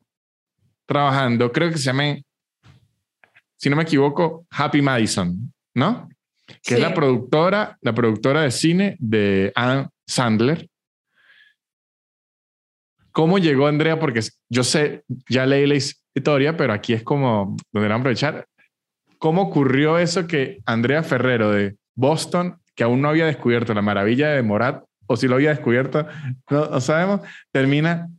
[0.86, 2.18] trabajando, creo que se llama
[3.64, 6.10] si no me equivoco, Happy Madison, ¿no?
[6.62, 10.68] Que es la productora, la productora de cine de Anne Sandler.
[13.14, 14.02] ¿Cómo llegó Andrea?
[14.02, 18.48] Porque yo sé, ya leí la historia, pero aquí es como donde van a aprovechar.
[19.18, 24.32] ¿Cómo ocurrió eso que Andrea Ferrero de Boston, que aún no había descubierto la maravilla
[24.32, 26.06] de Morat, o si lo había descubierto,
[26.50, 27.22] no, no sabemos,
[27.54, 28.10] termina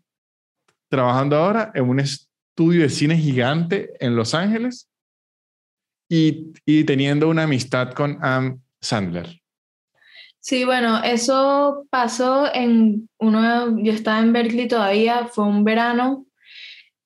[0.88, 4.88] trabajando ahora en un estudio de cine gigante en Los Ángeles
[6.08, 9.40] y, teniendo una amistad con Am Sandler.
[10.40, 16.26] Sí, bueno, eso pasó en uno, yo estaba en Berkeley todavía, fue un verano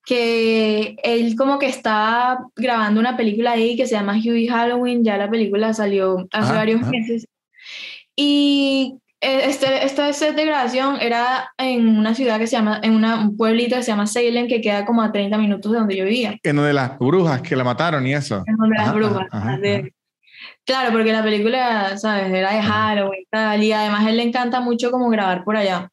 [0.05, 5.19] que él como que estaba grabando una película ahí que se llama Huey Halloween, ya
[5.19, 7.27] la película salió hace varios meses.
[8.17, 13.21] Y este, este set de grabación era en una ciudad que se llama, en una,
[13.21, 16.05] un pueblito que se llama Salem, que queda como a 30 minutos de donde yo
[16.05, 16.37] vivía.
[16.43, 18.45] En donde las brujas que la mataron y eso.
[18.47, 19.29] En donde las brujas.
[20.65, 22.33] claro, porque la película, ¿sabes?
[22.33, 25.57] Era de Halloween y tal, y además a él le encanta mucho como grabar por
[25.57, 25.91] allá.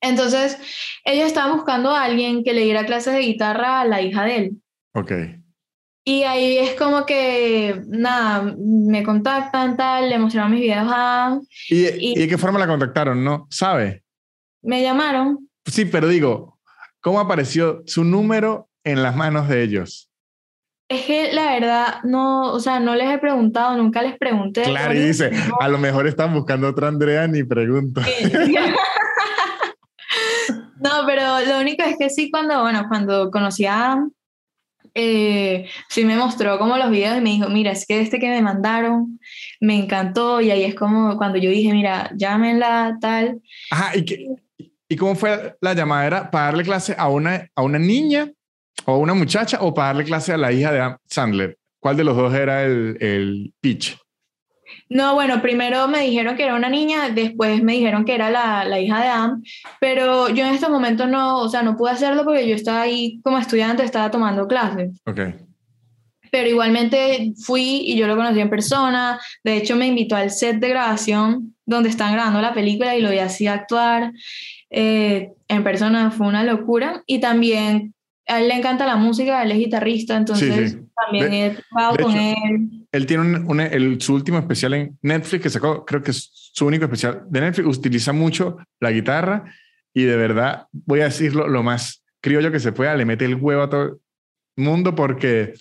[0.00, 0.58] Entonces,
[1.04, 4.36] ella estaba buscando a alguien que le diera clases de guitarra a la hija de
[4.36, 4.62] él.
[4.92, 5.12] Ok.
[6.06, 11.38] Y ahí es como que, nada, me contactan, tal, le mostraron mis videos a...
[11.70, 13.46] ¿Y, y, de qué forma la contactaron, no?
[13.48, 14.04] ¿Sabe?
[14.60, 15.48] Me llamaron.
[15.64, 16.58] Sí, pero digo,
[17.00, 20.10] ¿cómo apareció su número en las manos de ellos?
[20.88, 24.64] Es que la verdad, no, o sea, no les he preguntado, nunca les pregunté.
[24.64, 28.02] Claro, y dice, a lo mejor están buscando otra Andrea, ni pregunto.
[30.82, 33.96] no, pero lo único es que sí, cuando, bueno, cuando conocí a
[34.94, 38.28] eh, sí me mostró como los videos y me dijo, mira, es que este que
[38.28, 39.18] me mandaron
[39.60, 43.40] me encantó y ahí es como cuando yo dije, mira, llámenla, tal.
[43.70, 44.26] Ajá, ¿y, qué,
[44.88, 46.06] ¿y cómo fue la llamada?
[46.06, 48.30] ¿Era para darle clase a una, a una niña
[48.84, 51.58] o a una muchacha o para darle clase a la hija de Sandler?
[51.80, 53.98] ¿Cuál de los dos era el, el pitch?
[54.94, 58.64] No, bueno, primero me dijeron que era una niña, después me dijeron que era la,
[58.64, 59.42] la hija de Am,
[59.80, 63.20] pero yo en este momento no, o sea, no pude hacerlo porque yo estaba ahí
[63.24, 64.92] como estudiante, estaba tomando clases.
[65.04, 65.20] Ok.
[66.30, 70.60] Pero igualmente fui y yo lo conocí en persona, de hecho me invitó al set
[70.60, 74.12] de grabación donde están grabando la película y lo vi así actuar.
[74.70, 77.94] Eh, en persona fue una locura y también
[78.28, 82.83] a él le encanta la música, él es guitarrista, entonces también he trabajado con él.
[82.94, 86.66] Él tiene un, el, su último especial en Netflix que sacó, creo que es su
[86.66, 89.44] único especial de Netflix, utiliza mucho la guitarra
[89.92, 93.34] y de verdad, voy a decirlo lo más criollo que se pueda, le mete el
[93.34, 95.54] huevo a todo el mundo porque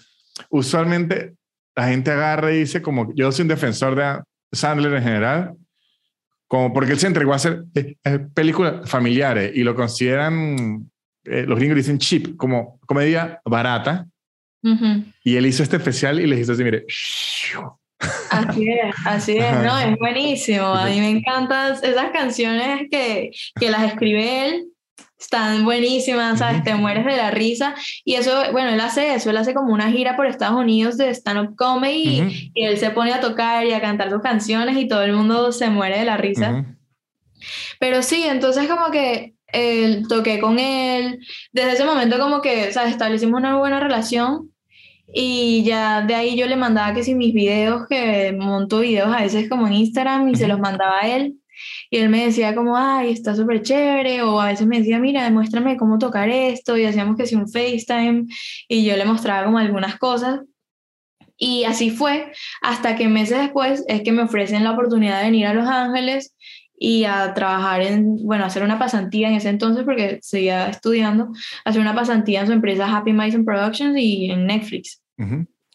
[0.50, 1.34] usualmente
[1.76, 4.22] la gente agarra y dice como yo soy un defensor de
[4.52, 5.56] Sandler en general,
[6.48, 10.88] como porque él se entregó a hacer eh, eh, películas familiares y lo consideran
[11.26, 14.08] eh, los gringos dicen cheap, como comedia barata.
[15.24, 16.86] Y él hizo este especial y les hizo así, mire.
[18.30, 20.66] Así es, así es, no, es buenísimo.
[20.66, 24.66] A mí me encantan esas canciones que, que las escribe él.
[25.18, 26.64] Están buenísimas, ¿sabes?
[26.64, 27.76] Te mueres de la risa.
[28.04, 31.14] Y eso, bueno, él hace eso, él hace como una gira por Estados Unidos de
[31.14, 35.04] stand-up comedy y él se pone a tocar y a cantar sus canciones y todo
[35.04, 36.66] el mundo se muere de la risa.
[37.80, 41.20] Pero sí, entonces como que él, toqué con él.
[41.54, 44.53] Desde ese momento como que, sea, establecimos una buena relación
[45.14, 49.22] y ya de ahí yo le mandaba que si mis videos, que monto videos a
[49.22, 51.36] veces como en Instagram y se los mandaba a él.
[51.90, 55.24] Y él me decía como, ay, está súper chévere, o a veces me decía, mira,
[55.24, 58.26] demuéstrame cómo tocar esto, y hacíamos que si un FaceTime,
[58.68, 60.42] y yo le mostraba como algunas cosas.
[61.38, 65.46] Y así fue, hasta que meses después es que me ofrecen la oportunidad de venir
[65.48, 66.36] a Los Ángeles
[66.78, 71.32] y a trabajar en, bueno, hacer una pasantía en ese entonces porque seguía estudiando,
[71.66, 75.03] hacer una pasantía en su empresa Happy Mason Productions y en Netflix.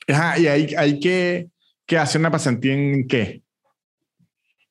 [0.09, 1.49] Ajá, y hay, hay que,
[1.87, 3.43] que hacer una pasantía en qué?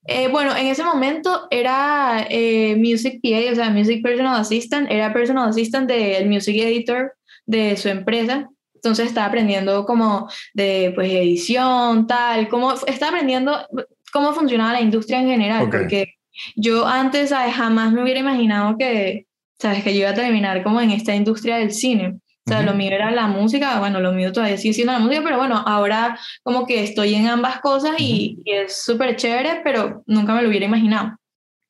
[0.08, 5.12] Eh, bueno, en ese momento era eh, Music PA, o sea, Music Personal Assistant, era
[5.12, 7.14] Personal Assistant del Music Editor
[7.46, 8.50] de su empresa.
[8.74, 13.68] Entonces estaba aprendiendo como de pues edición, tal, como estaba aprendiendo
[14.14, 16.14] cómo funcionaba la industria en general, porque
[16.56, 19.26] yo antes jamás me hubiera imaginado que,
[19.60, 22.20] sabes, que yo iba a terminar como en esta industria del cine.
[22.48, 25.22] O sea, lo mío era la música, bueno, lo mío todavía sigue siendo la música,
[25.22, 30.34] pero bueno, ahora como que estoy en ambas cosas y, es súper chévere, pero nunca
[30.34, 31.18] me lo hubiera imaginado.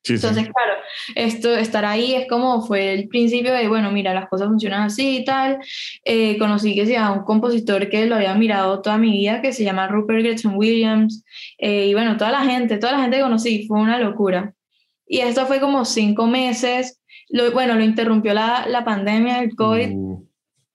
[0.04, 0.74] Entonces, claro,
[1.16, 5.16] esto, estar ahí es como fue el principio de, bueno, mira, las cosas funcionan así
[5.16, 5.58] y tal.
[6.04, 9.64] Eh, conocí que sea un compositor que lo había mirado toda mi vida, que se
[9.64, 11.24] llama Rupert Gretchen Williams.
[11.58, 14.54] Eh, y bueno, toda la gente, toda la gente que conocí, fue una locura.
[15.08, 17.00] Y esto fue como cinco meses.
[17.28, 19.90] Lo, bueno, lo interrumpió la, la pandemia, el COVID.
[19.92, 20.07] Uh.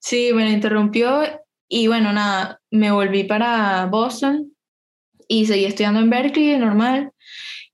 [0.04, 1.22] Sí, me lo interrumpió
[1.70, 4.52] y bueno, nada, me volví para Boston
[5.30, 7.14] y seguí estudiando en Berkeley, normal.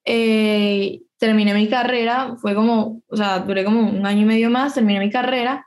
[0.06, 4.76] Eh, terminé mi carrera, fue como, o sea, duré como un año y medio más,
[4.76, 5.66] terminé mi carrera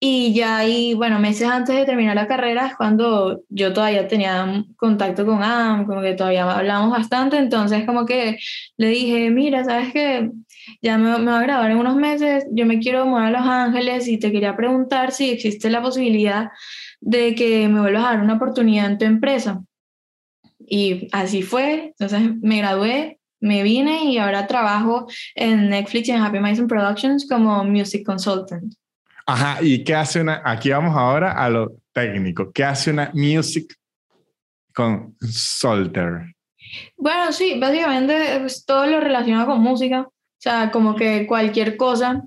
[0.00, 4.64] y ya ahí, bueno, meses antes de terminar la carrera es cuando yo todavía tenía
[4.76, 8.38] contacto con Am, como que todavía hablamos bastante, entonces como que
[8.78, 10.30] le dije, mira, ¿sabes qué?
[10.82, 13.48] Ya me, me voy a grabar en unos meses, yo me quiero mudar a Los
[13.48, 16.50] Ángeles y te quería preguntar si existe la posibilidad
[17.00, 19.62] de que me vuelvas a dar una oportunidad en tu empresa.
[20.58, 26.22] Y así fue, entonces me gradué, me vine y ahora trabajo en Netflix y en
[26.22, 28.72] Happy Mason Productions como Music Consultant.
[29.26, 33.74] Ajá, ¿y qué hace una, aquí vamos ahora a lo técnico, ¿qué hace una Music
[34.74, 36.34] Consultant?
[36.96, 40.08] Bueno, sí, básicamente es todo lo relacionado con música,
[40.44, 42.22] sea, como que cualquier cosa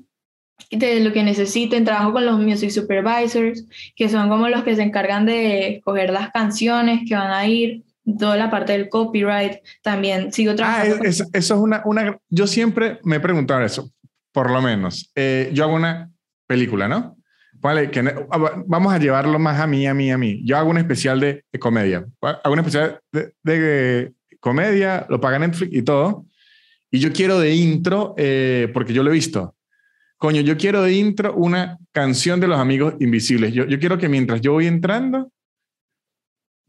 [0.72, 3.66] de lo que necesiten, trabajo con los music supervisors,
[3.96, 7.84] que son como los que se encargan de escoger las canciones que van a ir,
[8.20, 10.96] toda la parte del copyright, también sigo ah, trabajando.
[10.96, 13.92] Ah, eso, es una, una, yo siempre me he preguntado eso,
[14.32, 15.12] por lo menos.
[15.16, 16.10] Eh, yo hago una
[16.48, 17.18] película, ¿no?
[17.60, 18.02] Vale, que,
[18.68, 20.42] vamos a llevarlo más a mí, a mí, a mí.
[20.46, 22.06] Yo hago un especial de, comedia.
[22.22, 26.26] Hago un especial de, de, comedia, lo paga Netflix y todo.
[26.92, 29.56] Y yo quiero de intro, eh, porque yo lo he visto.
[30.18, 33.54] Coño, yo quiero de intro una canción de los amigos invisibles.
[33.54, 35.32] Yo, yo quiero que mientras yo voy entrando,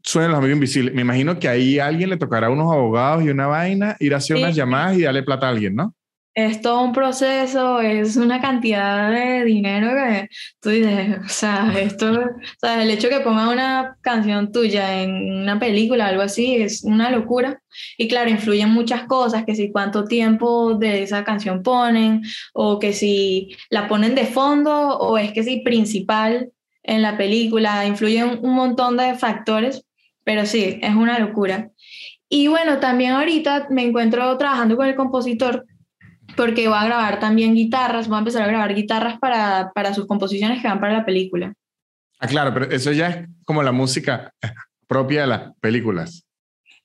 [0.03, 0.93] suenen los amigos invisibles.
[0.93, 4.17] Me imagino que ahí alguien le tocará a unos abogados y una vaina, ir a
[4.17, 5.95] hacer unas llamadas y darle plata a alguien, ¿no?
[6.33, 10.29] Es todo un proceso, es una cantidad de dinero que
[10.61, 15.41] tú dices, o sea, esto, o sea, el hecho que ponga una canción tuya en
[15.41, 17.61] una película, algo así, es una locura.
[17.97, 22.21] Y claro, influyen muchas cosas, que si cuánto tiempo de esa canción ponen,
[22.53, 26.51] o que si la ponen de fondo, o es que si principal
[26.83, 29.85] en la película, influyen un montón de factores,
[30.23, 31.71] pero sí, es una locura.
[32.29, 35.65] Y bueno, también ahorita me encuentro trabajando con el compositor
[36.39, 40.07] porque va a grabar también guitarras, va a empezar a grabar guitarras para, para sus
[40.07, 41.53] composiciones que van para la película.
[42.17, 44.33] Ah, claro, pero eso ya es como la música
[44.87, 46.25] propia de las películas.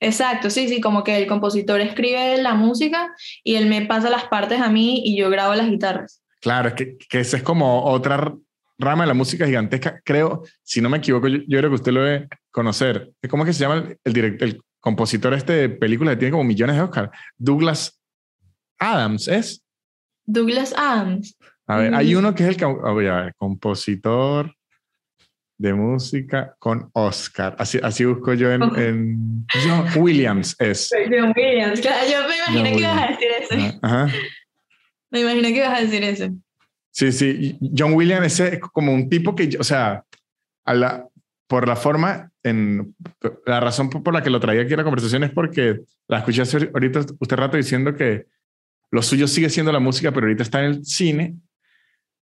[0.01, 4.25] Exacto, sí, sí, como que el compositor escribe la música y él me pasa las
[4.25, 6.21] partes a mí y yo grabo las guitarras.
[6.41, 8.35] Claro, es que, que esa es como otra
[8.77, 12.03] rama de la música gigantesca, creo, si no me equivoco, yo, creo que usted lo
[12.03, 13.13] debe conocer.
[13.31, 16.43] ¿Cómo es que se llama el, el, el compositor este de películas que tiene como
[16.43, 17.13] millones de Oscar?
[17.37, 18.01] Douglas
[18.79, 19.63] Adams, ¿es?
[20.25, 21.37] Douglas Adams.
[21.67, 22.19] A ver, hay mm.
[22.19, 24.55] uno que es el compositor
[25.57, 27.57] de música con Oscar.
[27.59, 30.91] Así, así busco yo en, John Williams es.
[31.11, 33.79] John Williams, claro, yo me imaginé que ibas a decir ese.
[33.83, 34.09] Ajá.
[35.11, 36.33] Me imaginé que ibas a decir ese.
[36.91, 40.05] Sí, sí, John Williams es como un tipo que, o sea,
[40.65, 41.09] a la,
[41.47, 42.95] por la forma, en,
[43.47, 46.43] la razón por la que lo traía aquí a la conversación es porque la escuché
[46.73, 48.27] ahorita usted rato diciendo que
[48.95, 51.35] lo suyo sigue siendo la música, pero ahorita está en el cine.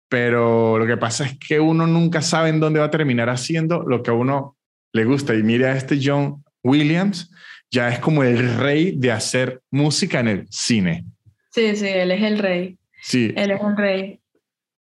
[0.08, 3.82] Pero lo que pasa es que uno nunca sabe en dónde va a terminar haciendo
[3.82, 4.56] lo que a uno
[4.94, 5.34] le gusta.
[5.34, 7.30] Y mira a este John Williams,
[7.70, 11.04] ya es como el rey de hacer música en el cine.
[11.50, 12.78] Sí, sí, él es el rey.
[13.02, 13.34] Sí.
[13.36, 14.20] Él es el rey.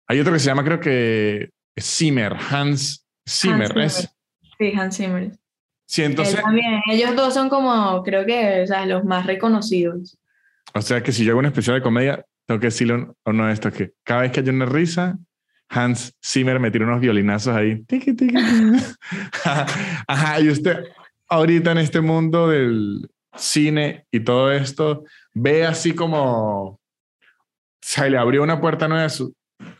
[0.06, 3.76] Hay otro que se llama, creo que Zimmer, Hans Zimmer.
[3.78, 4.08] ¿es?
[4.58, 5.32] Sí, Hans Zimmer.
[5.86, 6.40] Sí, entonces.
[6.40, 6.82] también.
[6.88, 10.16] Ellos dos son como, creo que, o sea, los más reconocidos.
[10.74, 13.52] O sea que si yo hago una especial de comedia, tengo que decirle uno de
[13.52, 15.18] estos que cada vez que hay una risa,
[15.68, 17.84] Hans Zimmer me tira unos violinazos ahí.
[20.06, 20.84] Ajá, y usted
[21.28, 26.80] ahorita en este mundo del cine y todo esto, ve así como
[27.80, 29.34] se le abrió una puerta nueva a su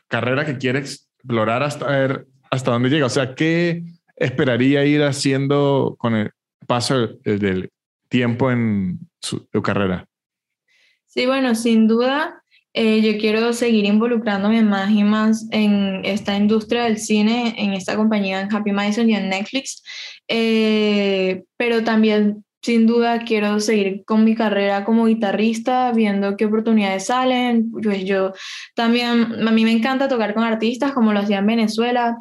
[0.08, 3.06] carrera que quiere explorar hasta ver hasta dónde llega.
[3.06, 3.82] O sea, ¿qué
[4.16, 6.30] esperaría ir haciendo con el
[6.66, 7.70] paso del,
[8.08, 10.06] tiempo en su, carrera?
[11.14, 12.42] Sí, bueno, sin duda,
[12.72, 17.94] eh, yo quiero seguir involucrándome más y más en esta industria del cine, en esta
[17.94, 19.84] compañía, en Happy Madison y en Netflix,
[20.26, 27.06] eh, pero también sin duda quiero seguir con mi carrera como guitarrista, viendo qué oportunidades
[27.06, 27.70] salen.
[27.70, 28.32] Pues yo
[28.74, 32.16] también, a mí me encanta tocar con artistas como lo hacía en Venezuela.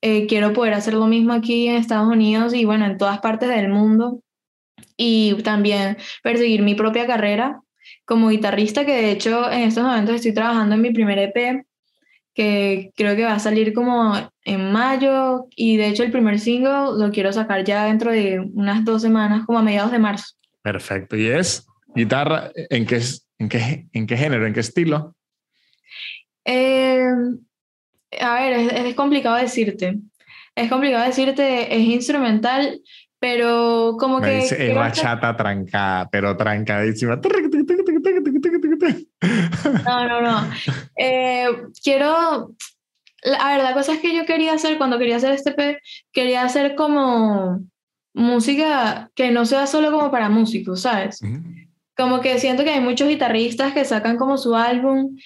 [0.00, 3.50] Eh, quiero poder hacer lo mismo aquí en Estados Unidos y bueno, en todas partes
[3.50, 4.20] del mundo.
[4.96, 7.60] Y también perseguir mi propia carrera
[8.04, 11.64] como guitarrista, que de hecho en estos momentos estoy trabajando en mi primer EP
[12.34, 14.14] que creo que va a salir como
[14.44, 18.84] en mayo y de hecho el primer single lo quiero sacar ya dentro de unas
[18.84, 20.34] dos semanas, como a mediados de marzo.
[20.62, 21.16] Perfecto.
[21.16, 22.50] ¿Y es guitarra?
[22.54, 23.00] ¿En qué,
[23.38, 24.46] en qué, en qué género?
[24.46, 25.14] ¿En qué estilo?
[26.44, 27.06] Eh,
[28.20, 29.98] a ver, es, es, complicado decirte.
[30.54, 32.80] Es complicado decirte, es instrumental,
[33.22, 34.40] pero como que...
[34.40, 37.20] es bachata trancada, pero trancadísima.
[39.84, 40.50] No, no, no.
[40.96, 41.46] Eh,
[41.84, 42.52] quiero.
[43.38, 45.78] A ver, la cosa es que yo quería hacer, cuando quería hacer este P,
[46.10, 47.60] quería hacer como
[48.12, 51.20] música que no sea solo como para músicos, ¿sabes?
[51.96, 55.16] Como que siento que hay muchos guitarristas que sacan como su álbum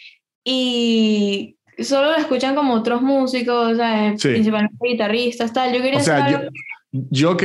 [0.44, 4.22] y solo lo escuchan como otros músicos, ¿sabes?
[4.22, 5.72] Principalmente guitarristas, tal.
[5.72, 6.51] Yo quería hacer yo que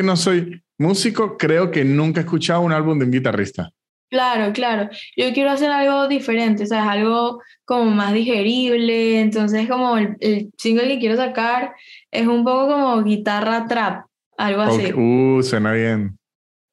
[0.04, 3.72] no soy músico, creo que nunca he escuchado un álbum de un guitarrista.
[4.12, 4.90] Claro, claro.
[5.16, 9.22] Yo quiero hacer algo diferente, o sea, algo como más digerible.
[9.22, 11.74] Entonces, como el, el single que quiero sacar
[12.12, 14.06] es un poco como guitarra trap,
[14.38, 14.92] algo así.
[14.94, 16.18] Uh, suena bien.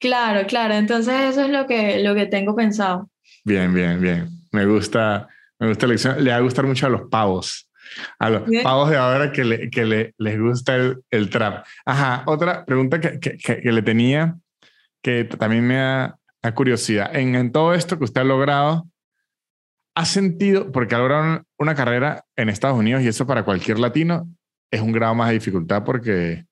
[0.00, 0.74] Claro, claro.
[0.74, 3.08] Entonces, eso es lo que, lo que tengo pensado.
[3.44, 4.28] Bien, bien, bien.
[4.50, 5.28] Me gusta,
[5.60, 6.24] me gusta la lección.
[6.24, 7.67] Le va a gustar mucho a los pavos.
[8.18, 11.66] A los pavos de ahora que, le, que le, les gusta el, el, trap.
[11.84, 14.36] Ajá, otra pregunta que, que, que le tenía,
[15.02, 18.88] que también me ha, a curiosidad, en, todo esto que usted ha logrado,
[19.94, 24.28] ¿ha sentido, porque ha logrado una carrera en Estados Unidos y eso para cualquier latino
[24.70, 26.46] es un grado más de dificultad porque,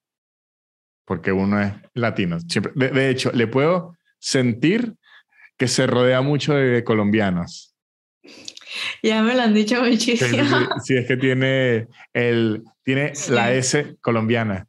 [1.05, 2.41] porque uno es latino.
[2.41, 4.95] Siempre, de, hecho, le puedo sentir
[5.57, 7.66] que se rodea mucho de colombianos.
[9.03, 10.45] Ya me lo han dicho muchísimo.
[10.85, 14.67] Sí, es que tiene, el, tiene la S colombiana.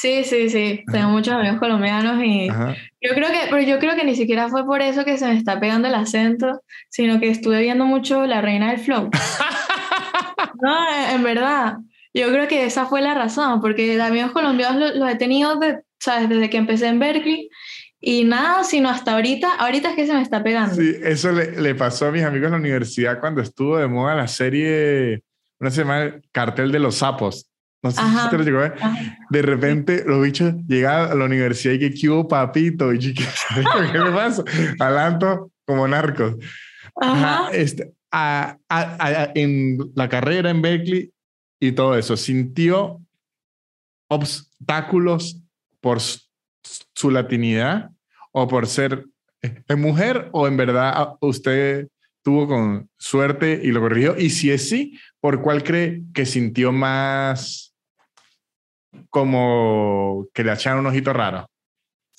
[0.00, 0.82] Sí, sí, sí.
[0.90, 4.64] Tengo muchos amigos colombianos y yo creo que, pero yo creo que ni siquiera fue
[4.64, 8.40] por eso que se me está pegando el acento, sino que estuve viendo mucho La
[8.40, 9.10] Reina del Flow.
[10.62, 11.74] no, en verdad.
[12.14, 16.30] Yo creo que esa fue la razón, porque amigos colombianos los, he tenido de, ¿sabes?
[16.30, 17.50] desde que empecé en Berkeley
[18.00, 20.74] y nada, sino hasta ahorita, ahorita es que se me está pegando.
[20.74, 24.14] Sí, eso le, le pasó a mis amigos en la universidad cuando estuvo de moda
[24.14, 25.22] la serie,
[25.58, 27.46] una semana, Cartel de los Sapos.
[27.82, 28.60] No sé si te lo llegó
[29.30, 32.92] De repente los bichos llegan a la universidad y que ¿qué hubo papito?
[32.92, 33.24] Y ¿qué,
[33.92, 34.44] ¿qué me pasa?
[34.78, 36.36] Alanto como narcos.
[37.00, 37.50] Ajá.
[37.52, 41.12] Este, a, a, en la carrera en Berkeley
[41.58, 43.00] y todo eso, ¿sintió
[44.08, 45.40] obstáculos
[45.80, 46.00] por
[46.94, 47.90] su latinidad
[48.32, 49.06] o por ser
[49.42, 51.88] eh, mujer o en verdad ah, usted
[52.22, 54.16] tuvo con suerte y lo corrigió?
[54.18, 57.70] Y si es sí, ¿por cuál cree que sintió más
[59.08, 61.48] como que le echaron un ojito raro.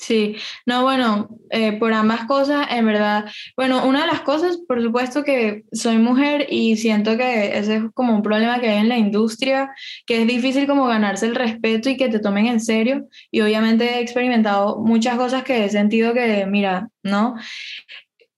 [0.02, 0.36] Sí,
[0.66, 3.26] no, bueno, eh, por ambas cosas, en verdad,
[3.56, 7.84] bueno, una de las cosas, por supuesto que soy mujer y siento que ese es
[7.94, 9.70] como un problema que hay en la industria,
[10.08, 13.86] que es difícil como ganarse el respeto y que te tomen en serio, y obviamente
[13.86, 17.36] he experimentado muchas cosas que he sentido que, mira, ¿no?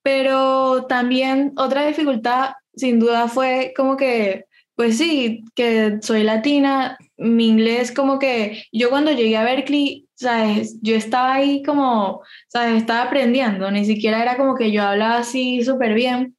[0.02, 7.48] Pero también otra dificultad, sin duda, fue como que pues sí, que soy latina, mi
[7.48, 10.78] inglés como que yo cuando llegué a Berkeley, ¿sabes?
[10.82, 12.78] Yo estaba ahí como, ¿sabes?
[12.78, 16.36] Estaba aprendiendo, ni siquiera era como que yo hablaba así súper bien.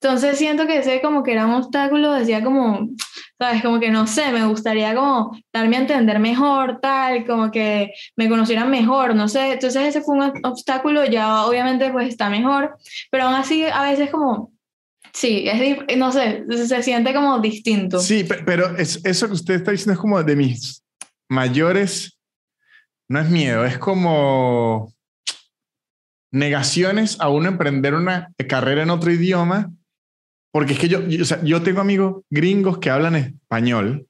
[0.00, 2.88] Entonces siento que ese como que era un obstáculo, decía como,
[3.38, 3.62] ¿sabes?
[3.62, 8.28] Como que no sé, me gustaría como darme a entender mejor, tal, como que me
[8.28, 9.54] conocieran mejor, no sé.
[9.54, 12.76] Entonces ese fue un obstáculo, ya obviamente pues está mejor,
[13.10, 14.52] pero aún así a veces como
[15.12, 17.98] Sí, es, no sé, se siente como distinto.
[17.98, 20.84] Sí, pero es, eso que usted está diciendo es como de mis
[21.28, 22.17] mayores,
[23.08, 24.92] no es miedo, es como,
[26.30, 29.72] negaciones a uno emprender una carrera en otro idioma,
[30.52, 34.08] porque es que yo, yo, o sea, yo tengo amigos gringos que hablan español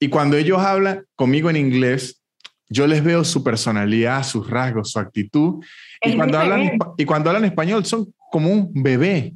[0.00, 2.22] y cuando ellos hablan conmigo en inglés,
[2.68, 5.64] yo les veo su personalidad, sus rasgos, su actitud.
[6.02, 6.86] Y cuando, hablan, diferente.
[6.98, 9.34] y cuando hablan español son como un bebé.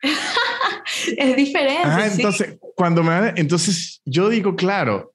[1.16, 1.82] Es diferente.
[1.82, 2.20] Ajá, sí.
[2.20, 5.12] entonces, cuando me entonces yo digo, claro,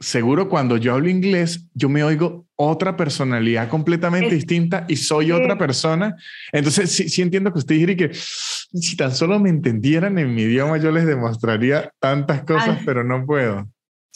[0.00, 5.26] seguro cuando yo hablo inglés, yo me oigo otra personalidad completamente Es- distinta y soy
[5.26, 5.32] sí.
[5.32, 6.16] otra persona.
[6.52, 10.42] Entonces, sí, sí entiendo que usted diría que si tan solo me entendieran en mi
[10.42, 12.82] idioma, yo les demostraría tantas cosas, Ay.
[12.86, 13.68] pero no puedo.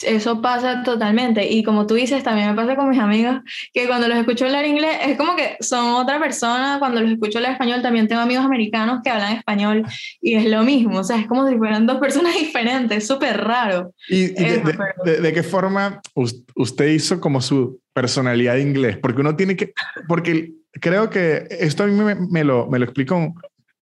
[0.02, 1.46] Eso pasa totalmente.
[1.50, 3.40] Y como tú dices, también me pasa con mis amigos,
[3.72, 6.76] que cuando los escucho hablar inglés, es como que son otra persona.
[6.78, 9.84] Cuando los escucho hablar español, también tengo amigos americanos que hablan español
[10.20, 10.98] y es lo mismo.
[11.00, 13.06] O sea, es como si fueran dos personas diferentes.
[13.06, 13.92] Súper raro.
[14.08, 17.80] ¿Y, y de, Eso, de- pero- de- de qué forma us- usted hizo como su
[17.92, 18.98] personalidad de inglés?
[18.98, 19.72] Porque uno tiene que,
[20.06, 23.34] porque creo que esto a mí me, me lo, me lo explica un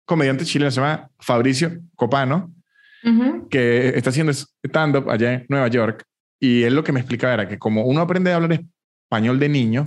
[0.05, 2.53] comediante chileno, se llama Fabricio Copano,
[3.49, 6.05] Que está haciendo stand-up allá en Nueva York.
[6.39, 8.61] Y él lo que me explicaba era que como uno aprende a hablar
[9.11, 9.85] español de niño,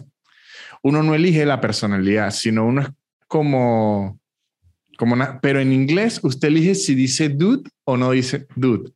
[0.84, 2.90] uno no elige la personalidad, sino uno es
[3.28, 4.20] como,
[4.98, 8.92] como una, pero en inglés usted elige si dice dude o no dice dude.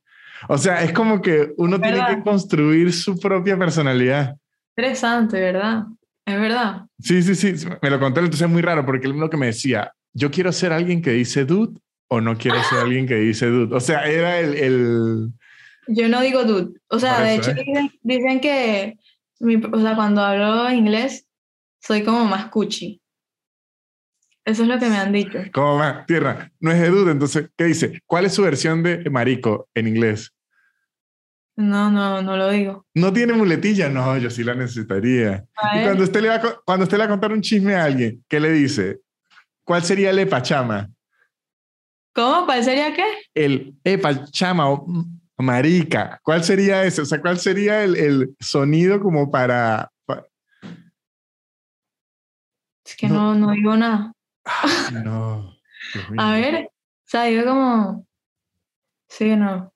[0.48, 4.36] O sea, es como que uno tiene que construir su propia personalidad.
[4.76, 5.86] Interesante, ¿verdad?
[6.26, 6.86] Es verdad.
[7.00, 9.48] Sí, sí, sí, me lo contó, entonces es muy raro porque él lo que me
[9.48, 13.48] decía, yo quiero ser alguien que dice dude o no quiero ser alguien que dice
[13.48, 13.76] dude.
[13.76, 15.30] O sea, era el, el,
[15.88, 16.80] Yo no digo dude.
[16.90, 17.56] O sea, de hecho, ¿eh?
[17.66, 18.98] dicen, dicen que
[19.40, 21.28] mi- o sea, cuando hablo inglés,
[21.82, 23.02] soy como más cuchi.
[24.46, 25.40] Eso es lo que me han dicho.
[25.54, 28.00] como más tierra, no es de dude, entonces, ¿qué dice?
[28.06, 30.34] ¿Cuál es su versión de marico en inglés?
[31.58, 32.86] No, no, no lo digo.
[32.94, 35.44] No tiene muletilla, no, yo sí la necesitaría.
[35.76, 38.24] Y cuando usted le va cuando usted le va a contar un chisme a alguien,
[38.30, 39.00] ¿qué le dice?
[39.66, 40.88] ¿Cuál sería el epachama?
[42.18, 42.46] ¿Cómo?
[42.48, 43.04] ¿Cuál sería qué?
[43.36, 46.20] El epachama o mm, marica.
[46.24, 47.04] ¿Cuál sería ese?
[47.04, 49.92] O sea, ¿cuál sería el, el sonido como para...
[50.04, 50.26] pa-
[52.84, 54.14] Es que no, no digo nada.
[55.04, 55.54] No.
[56.18, 56.70] A ver, o
[57.06, 58.08] sea, digo como...
[59.10, 59.72] Sí, no.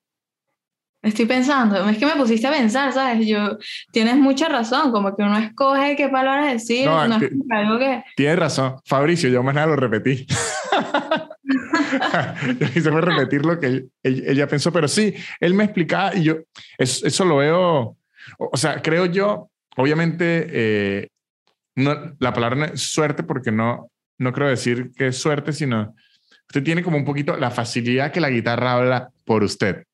[1.00, 3.24] Estoy pensando, es que me pusiste a pensar, ¿sabes?
[3.26, 3.56] Yo,
[3.92, 8.02] tienes mucha razón, como que uno escoge qué palabras decir, No, no, es algo que...
[8.16, 10.26] Tienes razón, Fabricio, yo más nada lo repetí.
[12.74, 16.24] yo fue repetir lo que él- él- ella pensó, pero sí, él me explicaba y
[16.24, 16.36] yo
[16.78, 17.96] eso, eso lo veo,
[18.38, 21.08] o, sea, creo yo, obviamente, eh,
[21.76, 25.94] no, la palabra no es suerte porque no, no creo decir que es suerte, sino
[26.48, 29.84] usted tiene como un poquito la facilidad que la guitarra habla por usted.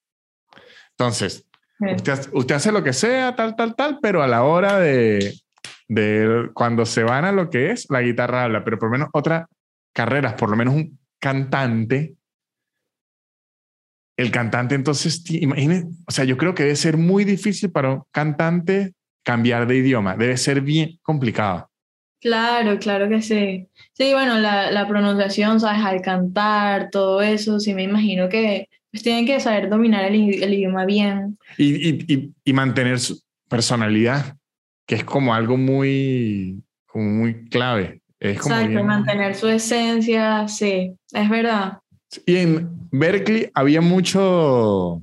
[0.90, 1.44] Entonces,
[1.80, 5.32] Usted, hace- usted hace lo que sea, tal, tal, tal, pero a la hora de,
[5.86, 9.08] de cuando se van a lo que es, la guitarra habla, pero por lo menos
[9.12, 9.46] otras
[9.94, 12.16] carreras, por lo menos un cantante,
[14.16, 18.02] el cantante entonces, imagine, o sea, yo creo que debe ser muy difícil para un
[18.10, 21.70] cantante cambiar de idioma, debe ser bien complicado.
[22.20, 23.68] Claro, claro que sí.
[23.92, 25.84] Sí, bueno, la, la pronunciación, ¿sabes?
[25.84, 30.84] Al cantar, todo eso, sí me imagino que pues, tienen que saber dominar el, idioma
[30.84, 31.38] bien.
[31.56, 34.36] Y, y, y, y mantener su personalidad,
[34.84, 38.02] que es como algo muy, como muy clave.
[38.20, 41.78] Es como Exacto, bien- mantener su esencia, sí, es verdad.
[42.26, 45.02] Y en Berkeley había mucho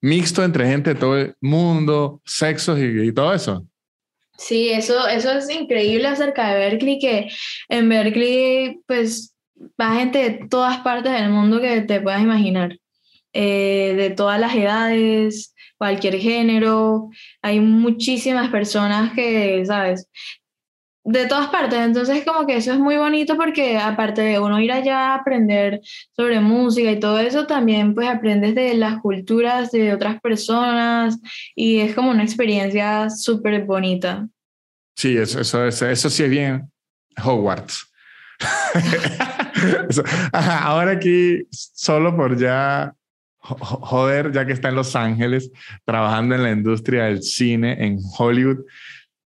[0.00, 3.64] mixto entre gente de todo el mundo, sexos y, y todo eso.
[4.38, 7.28] Sí, eso, eso es increíble acerca de Berkeley, que
[7.68, 9.34] en Berkeley, pues,
[9.80, 12.76] va gente de todas partes del mundo que te puedas imaginar,
[13.32, 17.08] eh, de todas las edades, cualquier género,
[17.42, 20.06] hay muchísimas personas que, ¿sabes?
[21.08, 24.72] De todas partes, entonces como que eso es muy bonito porque aparte de uno ir
[24.72, 25.80] allá a aprender
[26.16, 31.16] sobre música y todo eso, también pues aprendes de las culturas de otras personas
[31.54, 34.26] y es como una experiencia súper bonita.
[34.96, 36.68] Sí, eso, eso, eso, sí es bien
[37.22, 37.88] Hogwarts.
[40.32, 42.92] Ahora aquí, solo por ya
[43.38, 45.50] jo- jo- joder, ya que está en Los Ángeles,
[45.84, 48.64] trabajando en la industria del cine en Hollywood,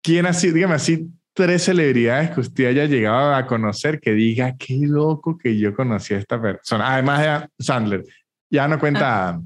[0.04, 4.80] ¿quién así, dígame así, tres celebridades que usted haya llegado a conocer que diga, qué
[4.82, 6.94] loco que yo conocí a esta persona?
[6.94, 7.22] Además
[7.58, 8.04] de Sandler,
[8.50, 9.42] ya no cuenta a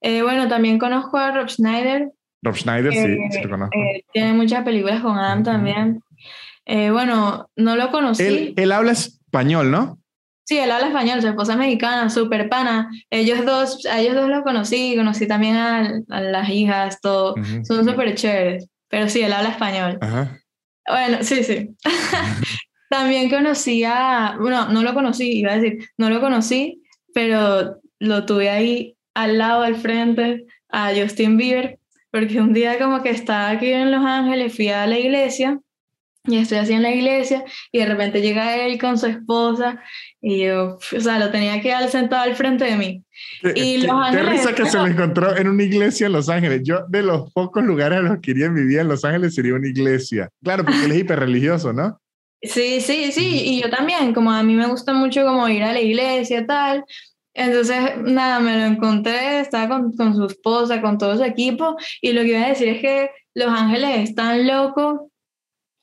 [0.00, 2.08] Eh, bueno, también conozco a Rob Schneider,
[2.42, 3.76] Rob Schneider, sí, Eh, sí lo conozco.
[3.76, 6.00] eh, tiene muchas películas con Adam también.
[6.64, 8.22] Eh, bueno, no lo conocí.
[8.22, 9.98] él, él habla español, ¿no?
[10.44, 12.90] Sí, él habla español, su esposa es mexicana, súper pana.
[13.10, 17.34] Ellos dos, a ellos dos los conocí, conocí también a, a las hijas, todo.
[17.34, 17.64] Ujú.
[17.64, 18.66] Son súper chéveres.
[18.88, 19.98] Pero sí, él habla español.
[20.00, 20.38] Ajá.
[20.88, 21.70] Bueno, sí, sí.
[22.90, 26.82] También conocí a, bueno, no lo conocí, iba a decir, no lo conocí,
[27.12, 31.78] pero lo tuve ahí al lado, al frente, a Justin Bieber,
[32.10, 35.60] porque un día como que estaba aquí en Los Ángeles, fui a la iglesia
[36.28, 39.82] y estoy así en la iglesia y de repente llega él con su esposa
[40.20, 43.04] y yo, o sea, lo tenía que dar sentado al frente de mí.
[43.54, 46.62] y Los Ángeles, qué risa que se lo encontró en una iglesia en Los Ángeles.
[46.64, 49.34] Yo de los pocos lugares a los que iría en mi vida en Los Ángeles
[49.34, 50.28] sería una iglesia.
[50.42, 52.00] Claro, porque él es hiperreligioso, ¿no?
[52.40, 55.72] Sí, sí, sí, y yo también, como a mí me gusta mucho como ir a
[55.72, 56.84] la iglesia, tal,
[57.34, 62.12] entonces, nada, me lo encontré, estaba con, con, su esposa, con todo su equipo, y
[62.12, 65.10] lo que iba a decir es que Los Ángeles es tan loco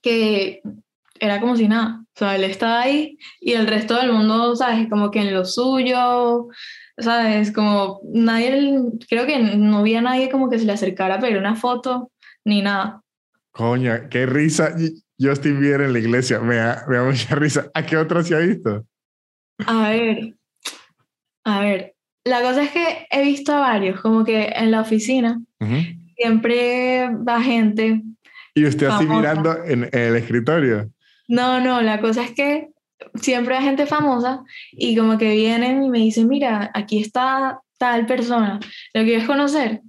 [0.06, 0.62] que
[1.20, 2.04] era como si nada.
[2.04, 4.88] O sea, él estaba ahí y el resto del mundo, ¿sabes?
[4.88, 6.50] Como que en lo suyo,
[6.96, 7.52] ¿sabes?
[7.52, 8.76] Como nadie,
[9.10, 12.12] creo que no había nadie como que se le acercara a pedir una foto,
[12.46, 13.02] ni nada.
[13.50, 14.76] Coña, qué risa.
[15.18, 17.72] Estoy bien en la iglesia, me da, me da mucha risa.
[17.74, 18.86] ¿A qué otro se ha visto?
[19.66, 20.36] A ver,
[21.46, 21.96] a ver,
[22.26, 25.42] la cosa es que he visto a varios, como que en la oficina
[26.16, 28.04] siempre va gente
[28.56, 30.90] ¿Y usted así mirando en, el escritorio?
[31.28, 32.70] No, no, la cosa es que
[33.16, 38.06] siempre hay gente famosa y como que vienen y me dicen, mira, aquí está tal
[38.06, 38.60] persona,
[38.94, 39.82] ¿lo quieres conocer?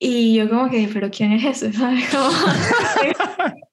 [0.00, 1.72] Y yo como que, pero ¿quién es ese?
[1.78, 2.08] ¿Sabes?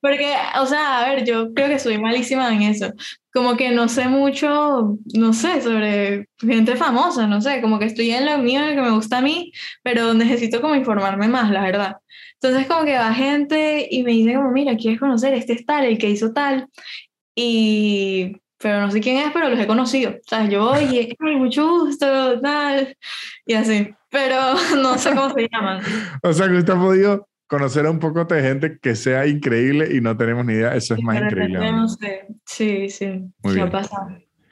[0.01, 2.91] porque, o sea, a ver, yo creo que soy malísima en eso.
[3.31, 8.11] Como que no sé mucho, no sé, sobre gente famosa, no sé, como que estoy
[8.11, 9.51] en lo mío, en lo que me gusta a mí,
[9.83, 11.97] pero necesito como informarme más, la verdad.
[12.45, 15.33] Entonces como que va gente y me dice como, mira, ¿quieres conocer?
[15.33, 16.67] Este es tal, el que hizo tal.
[17.33, 20.11] Y, pero no sé quién es, pero los he conocido.
[20.11, 22.95] O sea, yo, oye, mucho gusto, tal,
[23.47, 23.89] y así.
[24.11, 24.37] Pero
[24.79, 25.81] no sé cómo se llaman.
[26.23, 29.89] o sea, que usted ha podido conocer a un poco de gente que sea increíble
[29.95, 30.75] y no tenemos ni idea.
[30.75, 31.71] Eso es más increíble.
[31.71, 32.27] No sé.
[32.45, 33.07] Sí, sí.
[33.41, 33.71] Muy bien.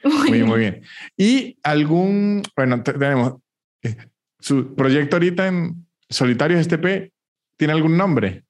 [0.02, 0.82] Muy, bien, muy bien.
[1.16, 3.34] Y algún, bueno, tenemos
[3.82, 3.96] eh,
[4.40, 7.13] su proyecto ahorita en Solitarios STP
[7.56, 8.44] ¿Tiene algún nombre?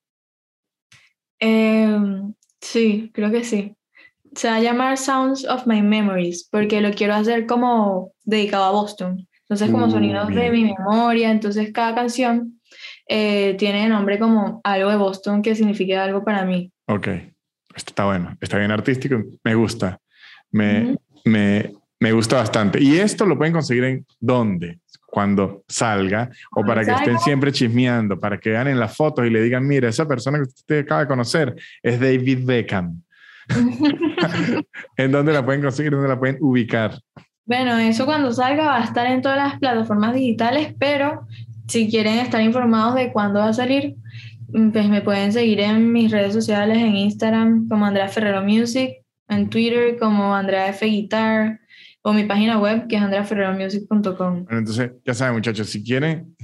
[1.39, 3.77] Em, sí, creo que sí.
[4.35, 8.71] Se va a llamar Sounds of My Memories, porque lo quiero hacer como dedicado a
[8.71, 9.29] Boston.
[9.43, 11.31] Entonces, como uh, sonidos de mi memoria.
[11.31, 12.61] Entonces, cada canción
[13.09, 16.73] eh, tiene nombre como algo de Boston que signifique algo para mí.
[16.87, 17.09] Ok,
[17.75, 19.99] esto está bueno, está bien artístico, me gusta,
[20.51, 22.83] me, me, me gusta bastante.
[22.83, 24.81] ¿Y esto lo pueden conseguir en dónde?
[25.15, 29.31] Cuando salga o para que estén siempre chismeando, para que vean en las fotos y
[29.31, 33.01] le digan, mira, esa persona que usted acaba de conocer es David Beckham.
[34.97, 35.93] ¿En dónde la pueden conseguir?
[35.93, 36.99] ¿Dónde la pueden ubicar?
[37.47, 41.27] Bueno, eso cuando salga va a estar en todas las plataformas digitales, pero
[41.69, 43.95] si quieren estar informados de cuándo va a salir,
[44.51, 49.49] pues me pueden seguir en mis redes sociales, en Instagram como Andrea Ferrero Music, en
[49.49, 51.61] Twitter como Andrea F Guitar,
[52.07, 54.45] o mi página web que es andreaferreromusic.com.
[54.45, 56.37] Bueno, entonces, ya saben, muchachos, si quieren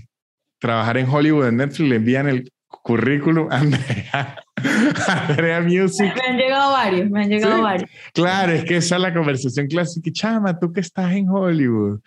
[0.58, 4.42] trabajar en Hollywood, en Netflix, le envían el currículum Andrea,
[5.28, 6.14] Andrea Music.
[6.16, 7.90] Me han llegado varios, me han llegado varios.
[8.14, 10.10] Claro, es que esa es la conversación clásica.
[10.10, 12.00] Chama, tú que estás en Hollywood.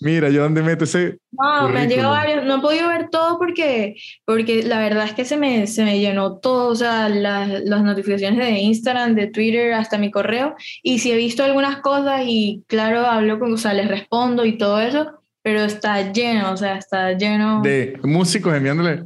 [0.00, 1.18] Mira, yo dónde meto ese.
[1.32, 2.44] No, me han llegado varios.
[2.44, 6.00] No he podido ver todo porque, porque la verdad es que se me, se me
[6.00, 10.54] llenó todo, o sea, las, las notificaciones de Instagram, de Twitter, hasta mi correo.
[10.82, 14.56] Y sí he visto algunas cosas y, claro, hablo con, o sea, les respondo y
[14.56, 17.60] todo eso, pero está lleno, o sea, está lleno.
[17.62, 19.04] De músicos enviándole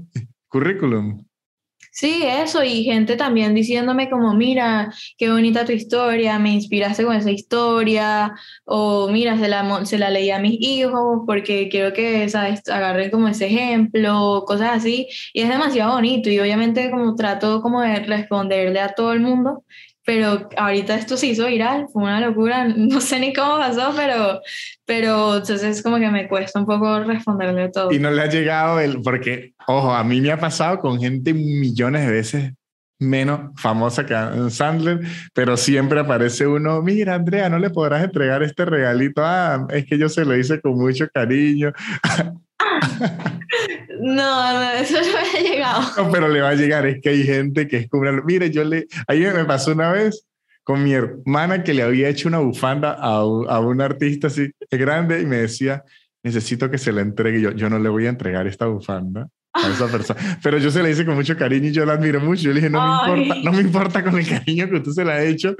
[0.48, 1.23] currículum.
[1.96, 7.14] Sí, eso, y gente también diciéndome como, mira, qué bonita tu historia, me inspiraste con
[7.14, 12.28] esa historia, o mira, se la, se la leí a mis hijos porque quiero que,
[12.28, 17.62] ¿sabes?, agarren como ese ejemplo, cosas así, y es demasiado bonito, y obviamente como trato
[17.62, 19.62] como de responderle a todo el mundo,
[20.04, 24.40] pero ahorita esto se hizo viral, fue una locura, no sé ni cómo pasó, pero,
[24.84, 27.92] pero entonces como que me cuesta un poco responderle todo.
[27.92, 31.32] Y no le ha llegado el, porque, ojo, a mí me ha pasado con gente
[31.32, 32.52] millones de veces
[33.00, 34.14] menos famosa que
[34.50, 35.00] Sandler,
[35.34, 39.98] pero siempre aparece uno, mira Andrea, no le podrás entregar este regalito, ah, es que
[39.98, 41.72] yo se lo hice con mucho cariño.
[44.00, 45.82] No, no, eso no me ha llegado.
[45.96, 48.64] No, pero le va a llegar, es que hay gente que es como, mire, yo
[48.64, 50.26] le, ahí me pasó una vez
[50.64, 55.20] con mi hermana que le había hecho una bufanda a, a un artista así grande
[55.20, 55.84] y me decía,
[56.22, 57.40] necesito que se la entregue.
[57.40, 60.20] Yo, yo no le voy a entregar esta bufanda a esa persona.
[60.42, 62.42] Pero yo se la hice con mucho cariño y yo la admiro mucho.
[62.42, 65.04] Yo le dije, no me importa, no me importa con el cariño que tú se
[65.04, 65.54] la has hecho.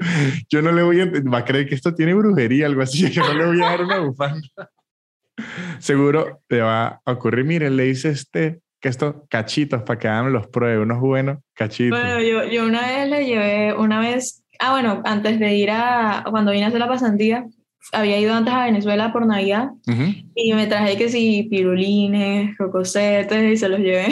[0.49, 3.09] Yo no le voy a, va a creer que esto tiene brujería, algo así.
[3.11, 4.47] Yo no le voy a dar una bufanda.
[5.79, 10.31] Seguro te va a ocurrir, miren, le hice este que estos cachitos para que hagan
[10.31, 11.99] los pruebe, unos buenos cachitos.
[11.99, 16.23] Bueno, yo, yo una vez le llevé, una vez, ah, bueno, antes de ir a,
[16.29, 17.45] cuando vine a hacer la pasantía,
[17.91, 19.69] había ido antes a Venezuela por Navidad
[20.35, 24.07] y me traje que sí, pirulines, cocosetes y se los llevé.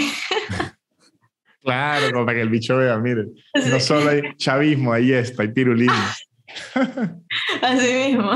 [1.61, 3.25] claro, como para que el bicho vea, mire,
[3.69, 6.27] no solo hay chavismo, ahí está, hay pirulines.
[7.61, 8.31] Así mismo.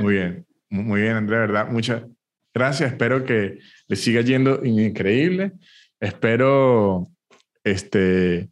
[0.00, 1.68] Muy bien, muy bien, Andrea, ¿verdad?
[1.70, 2.02] Muchas
[2.54, 3.58] gracias, espero que
[3.88, 5.52] le siga yendo increíble,
[6.00, 7.08] espero
[7.64, 8.48] este,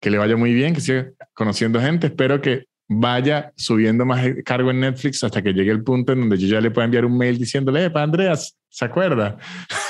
[0.00, 4.72] que le vaya muy bien, que siga conociendo gente, espero que vaya subiendo más cargo
[4.72, 7.16] en Netflix hasta que llegue el punto en donde yo ya le pueda enviar un
[7.16, 9.38] mail diciéndole, para Andreas, ¿se acuerda?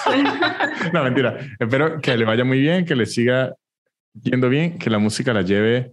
[0.92, 1.38] no, mentira.
[1.58, 3.54] Espero que le vaya muy bien, que le siga
[4.12, 5.92] yendo bien, que la música la lleve.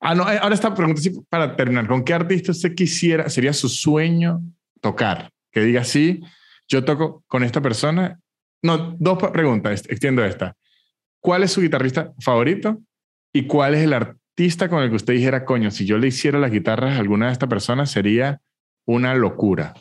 [0.00, 1.86] Ah, no, eh, ahora esta pregunta para terminar.
[1.86, 4.40] ¿Con qué artista usted quisiera, sería su sueño
[4.80, 5.30] tocar?
[5.50, 6.22] Que diga, sí,
[6.68, 8.20] yo toco con esta persona.
[8.62, 10.56] No, dos preguntas, extiendo esta.
[11.20, 12.80] ¿Cuál es su guitarrista favorito?
[13.32, 14.24] ¿Y cuál es el artista?
[14.68, 17.32] con el que usted dijera, coño, si yo le hiciera las guitarras a alguna de
[17.32, 18.40] estas personas sería
[18.84, 19.74] una locura?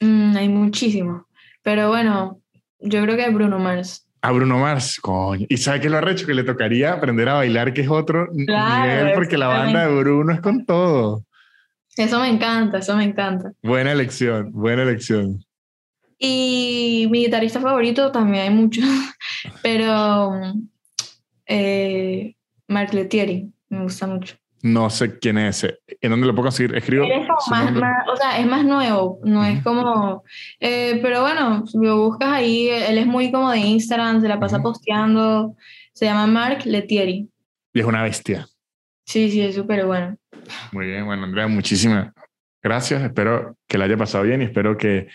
[0.00, 1.26] Mm, hay muchísimo.
[1.62, 2.40] Pero bueno,
[2.78, 4.06] yo creo que Bruno Mars.
[4.22, 5.46] A Bruno Mars, coño.
[5.48, 6.26] ¿Y sabe qué lo arrecho?
[6.26, 10.32] Que le tocaría aprender a bailar, que es otro nivel, porque la banda de Bruno
[10.32, 11.24] es con todo.
[11.96, 13.52] Eso me encanta, eso me encanta.
[13.62, 15.44] Buena elección, buena elección.
[16.18, 18.84] Y mi guitarrista favorito también hay muchos,
[19.62, 20.32] pero
[21.46, 22.36] eh,
[22.68, 24.36] Mark Letieri, me gusta mucho.
[24.62, 25.78] No sé quién es ese.
[26.02, 26.76] ¿En dónde lo puedo conseguir?
[26.76, 27.04] Escribo.
[27.04, 30.22] Es más, o sea, es más nuevo, no es como.
[30.58, 34.60] Eh, pero bueno, lo buscas ahí, él es muy como de Instagram, se la pasa
[34.60, 35.56] posteando.
[35.94, 37.30] Se llama Mark Letieri.
[37.72, 38.46] Y es una bestia.
[39.06, 40.16] Sí, sí, es súper bueno.
[40.72, 42.12] Muy bien, bueno, Andrea, muchísimas
[42.62, 43.02] gracias.
[43.02, 45.08] Espero que la haya pasado bien y espero que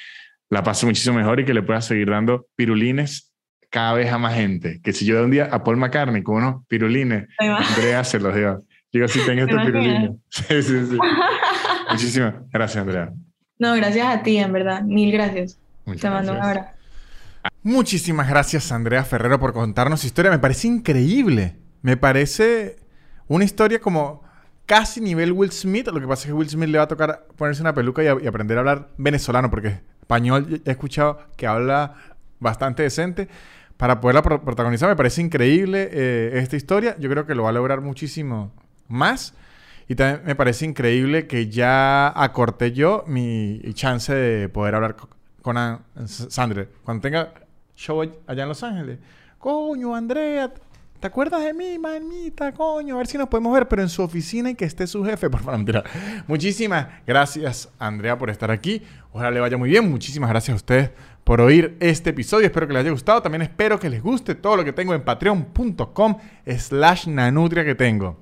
[0.49, 3.31] la pase muchísimo mejor y que le pueda seguir dando pirulines
[3.69, 4.79] cada vez a más gente.
[4.81, 8.35] Que si yo de un día a Paul McCartney con unos pirulines, Andrea se los
[8.35, 8.63] digo.
[8.91, 10.11] Digo, sí, tengo estos pirulines.
[10.29, 10.97] Sí, sí, sí.
[11.91, 13.11] Muchísimas gracias, Andrea.
[13.59, 14.81] No, gracias a ti, en verdad.
[14.83, 15.59] Mil gracias.
[15.99, 16.69] Te mando un abrazo.
[17.63, 20.31] Muchísimas gracias, Andrea Ferrero, por contarnos su historia.
[20.31, 21.55] Me parece increíble.
[21.81, 22.77] Me parece
[23.27, 24.24] una historia como
[24.65, 25.87] casi nivel Will Smith.
[25.87, 28.07] Lo que pasa es que Will Smith le va a tocar ponerse una peluca y,
[28.07, 31.95] aprender a hablar venezolano, porque español he escuchado que habla
[32.39, 33.27] bastante decente
[33.77, 34.89] para poderla protagonizar.
[34.89, 36.95] Me parece increíble eh, esta historia.
[36.99, 38.51] Yo creo que lo va a lograr muchísimo
[38.87, 39.33] más.
[39.87, 45.55] Y también me parece increíble que ya acorté yo mi chance de poder hablar con,
[46.07, 46.67] Sandra.
[46.83, 47.33] Cuando tenga
[47.75, 48.99] show allá en Los Ángeles.
[49.37, 50.51] Coño, Andrea,
[51.05, 52.51] ¿te acuerdas de mí, manita?
[52.51, 55.05] Coño, a ver si nos podemos ver, pero en su oficina y que esté su
[55.05, 55.29] jefe.
[55.29, 55.83] Por favor, mentira.
[56.25, 58.81] Muchísimas gracias, Andrea, por estar aquí.
[59.11, 59.87] Ojalá le vaya muy bien.
[59.87, 60.89] Muchísimas gracias a ustedes
[61.23, 62.47] por oír este episodio.
[62.47, 63.21] Espero que les haya gustado.
[63.21, 66.17] También espero que les guste todo lo que tengo en patreon.com
[66.57, 68.17] slash nanutria que tengo.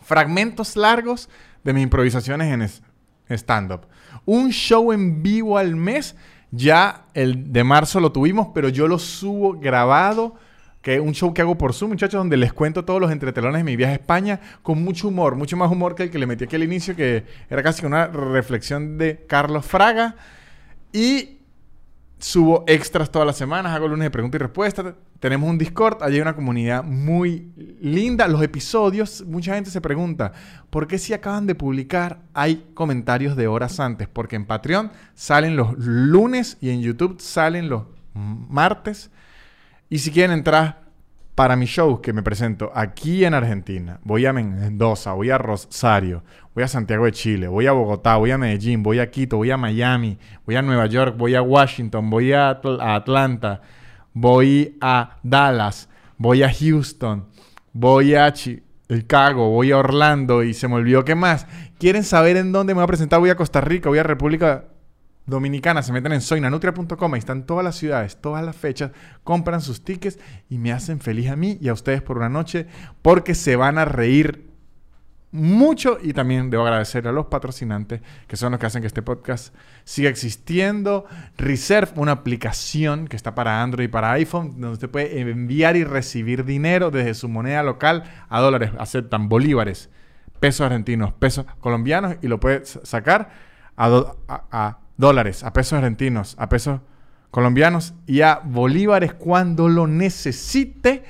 [0.00, 1.28] Fragmentos largos
[1.64, 2.80] de mis improvisaciones
[3.28, 3.88] en stand-up.
[4.24, 6.14] Un show en vivo al mes.
[6.52, 10.36] Ya el de marzo lo tuvimos, pero yo lo subo grabado
[10.84, 13.58] que es un show que hago por Zoom, muchachos, donde les cuento todos los entretelones
[13.58, 16.26] de mi viaje a España con mucho humor, mucho más humor que el que le
[16.26, 20.14] metí aquí al inicio, que era casi una reflexión de Carlos Fraga.
[20.92, 21.38] Y
[22.24, 24.94] Subo extras todas las semanas, hago lunes de preguntas y respuestas.
[25.20, 27.52] Tenemos un Discord, allí hay una comunidad muy
[27.82, 28.26] linda.
[28.28, 30.32] Los episodios, mucha gente se pregunta,
[30.70, 34.08] ¿por qué si acaban de publicar hay comentarios de horas antes?
[34.08, 37.82] Porque en Patreon salen los lunes y en YouTube salen los
[38.14, 39.10] martes.
[39.94, 40.80] Y si quieren entrar
[41.36, 46.24] para mi show que me presento aquí en Argentina, voy a Mendoza, voy a Rosario,
[46.52, 49.52] voy a Santiago de Chile, voy a Bogotá, voy a Medellín, voy a Quito, voy
[49.52, 53.60] a Miami, voy a Nueva York, voy a Washington, voy a, Atlanta,
[54.12, 55.88] voy a Dallas,
[56.18, 57.28] voy a Houston,
[57.72, 61.46] voy a Chicago, voy a Orlando y se me olvidó qué más.
[61.78, 63.20] ¿Quieren saber en dónde me voy a presentar?
[63.20, 64.64] Voy a Costa Rica, voy a República
[65.26, 68.90] Dominicana, se meten en soynanutria.com, ahí están todas las ciudades, todas las fechas,
[69.22, 70.18] compran sus tickets
[70.50, 72.66] y me hacen feliz a mí y a ustedes por una noche
[73.00, 74.50] porque se van a reír
[75.34, 79.02] mucho y también debo agradecer a los patrocinantes que son los que hacen que este
[79.02, 79.52] podcast
[79.82, 81.06] siga existiendo.
[81.36, 85.82] Reserve, una aplicación que está para Android y para iPhone, donde usted puede enviar y
[85.82, 88.70] recibir dinero desde su moneda local a dólares.
[88.78, 89.90] Aceptan bolívares,
[90.38, 93.30] pesos argentinos, pesos colombianos y lo puede sacar
[93.76, 96.80] a, a dólares, a pesos argentinos, a pesos
[97.30, 101.04] colombianos y a bolívares cuando lo necesite.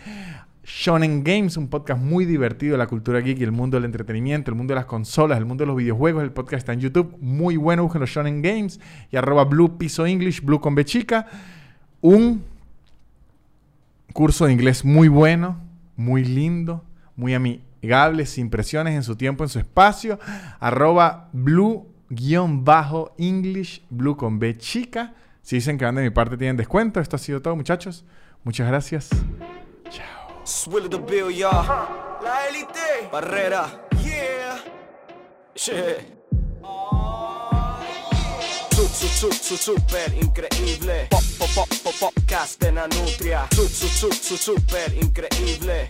[0.65, 4.51] Shonen Games, un podcast muy divertido de la cultura geek y el mundo del entretenimiento,
[4.51, 6.23] el mundo de las consolas, el mundo de los videojuegos.
[6.23, 8.81] El podcast está en YouTube, muy bueno, busquen los Shonen Games
[9.11, 11.27] y arroba Blue Piso English, Blue con B chica.
[12.01, 12.43] Un
[14.15, 15.59] curso de inglés muy bueno,
[15.97, 16.83] muy lindo,
[17.17, 20.19] muy amigable, sin presiones en su tiempo, en su espacio.
[20.61, 21.29] Arroba
[22.09, 25.15] blue-english, blue con B chica.
[25.43, 27.01] Si dicen que van de mi parte tienen descuento.
[27.01, 28.05] Esto ha sido todo, muchachos.
[28.45, 29.11] Muchas gracias.
[29.91, 30.43] Chao.
[32.23, 33.09] La élite.
[33.13, 33.89] Barrera.
[34.03, 34.63] Yeah.
[38.75, 41.07] Su, su, super increíble.
[41.11, 43.47] Pop, pop, pop, pop, podcast de Nanutria.
[43.55, 45.89] Su, su, su, su, super increíble.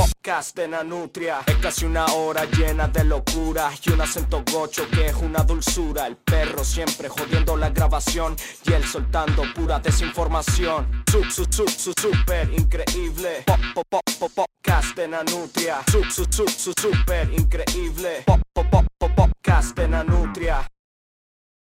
[0.00, 1.40] Podcast de Nanutria.
[1.46, 6.06] Es casi una hora llena de locura y un acento gocho que es una dulzura.
[6.06, 11.04] El perro siempre jodiendo la grabación y él soltando pura desinformación.
[11.10, 13.42] Su, su, su, su, super increíble.
[13.46, 14.96] Pop, pop, pop, pop, podcast
[16.80, 18.22] super increíble.
[18.26, 19.78] Pop, pop, pop, pop, podcast.